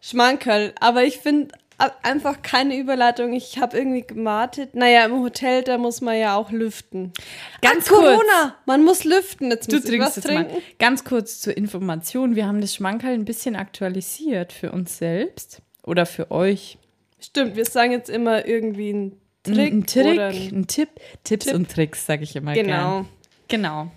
[0.00, 0.74] Schmankerl.
[0.80, 1.54] Aber ich finde
[2.02, 3.32] einfach keine Überleitung.
[3.32, 4.74] Ich habe irgendwie gemartet.
[4.74, 7.12] Naja, im Hotel, da muss man ja auch lüften.
[7.60, 8.04] Ganz ah, kurz.
[8.04, 8.56] Corona.
[8.66, 9.50] Man muss lüften.
[9.50, 10.52] Jetzt Du trinkst was jetzt trinken.
[10.52, 10.62] mal.
[10.78, 12.36] Ganz kurz zur Information.
[12.36, 16.78] Wir haben das Schmankerl ein bisschen aktualisiert für uns selbst oder für euch.
[17.20, 19.72] Stimmt, wir sagen jetzt immer irgendwie einen Trick.
[19.72, 20.88] ein Trick, Oder ein, ein Tipp.
[21.22, 21.54] Tipps Tipp.
[21.54, 23.02] und Tricks, sage ich immer genau.
[23.02, 23.08] gern.
[23.48, 23.88] Genau.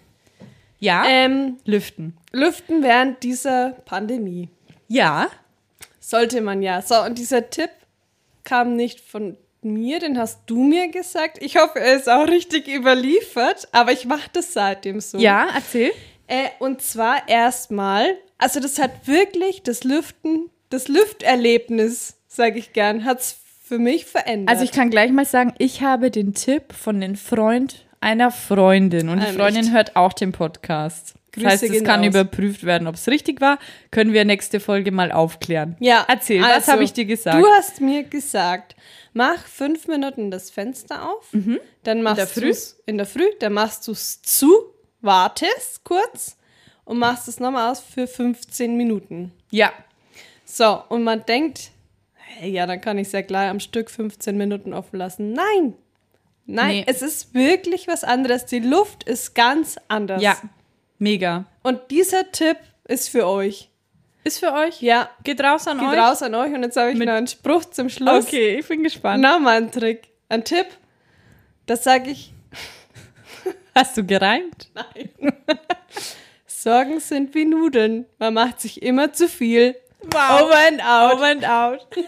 [0.80, 2.16] Ja, Ähm, lüften.
[2.32, 4.50] lüften während dieser Pandemie.
[4.88, 5.28] Ja.
[6.00, 6.82] Sollte man ja.
[6.82, 7.72] So, und dieser Tipp
[8.44, 11.40] kam nicht von mir, den hast du mir gesagt.
[11.42, 15.18] Ich hoffe, er ist auch richtig überliefert, aber ich mache das seitdem so.
[15.18, 15.92] Ja, erzähl.
[16.28, 23.04] Äh, und zwar erstmal, also das hat wirklich das Lüften, das Lüfterlebnis, sage ich gern,
[23.04, 24.50] hat es für mich verändert.
[24.54, 29.10] Also ich kann gleich mal sagen, ich habe den Tipp von den Freund einer Freundin
[29.10, 29.74] und die Ähm, Freundin echt?
[29.74, 31.16] hört auch den Podcast.
[31.36, 33.60] Das heißt, es gehen kann überprüft werden, ob es richtig war.
[33.92, 35.76] Können wir nächste Folge mal aufklären.
[35.80, 37.38] ja, Erzähl, was also, habe ich dir gesagt?
[37.38, 38.76] Du hast mir gesagt,
[39.14, 41.30] mach fünf Minuten das Fenster auf,
[41.84, 42.40] dann machst Mhm.
[42.42, 42.48] Früh?
[42.48, 44.50] du's in der Früh, dann machst du es zu,
[45.02, 46.38] wartest kurz
[46.86, 49.32] und machst es nochmal aus für 15 Minuten.
[49.52, 49.72] ja,
[50.44, 51.70] So, und man denkt,
[52.16, 55.34] hey, ja, dann kann ich es ja gleich am Stück 15 Minuten offen lassen.
[55.34, 55.76] Nein.
[56.48, 56.84] Nein, Nee.
[56.88, 58.46] es ist wirklich was anderes.
[58.46, 60.22] Die Luft ist ganz anders.
[60.22, 60.38] ja,
[60.98, 61.46] mega.
[61.62, 63.70] Und dieser Tipp ist für euch.
[64.24, 64.82] Ist für euch?
[64.82, 65.98] Ja, Geht raus an geht euch.
[65.98, 66.54] raus an euch.
[66.54, 68.26] Und jetzt habe ich Mit- noch einen Spruch zum Schluss.
[68.26, 69.22] Okay, ich bin gespannt.
[69.22, 70.08] Nochmal ein Trick.
[70.30, 70.66] Ein Tipp.
[71.66, 72.34] Das sage ich.
[73.76, 74.70] Hast du gereimt?
[74.74, 75.10] Nein.
[76.46, 78.06] Sorgen sind wie Nudeln.
[78.20, 79.76] Man macht sich immer zu viel.
[80.02, 80.42] Wow.
[80.44, 81.14] Over and out.
[81.14, 81.88] Over and out.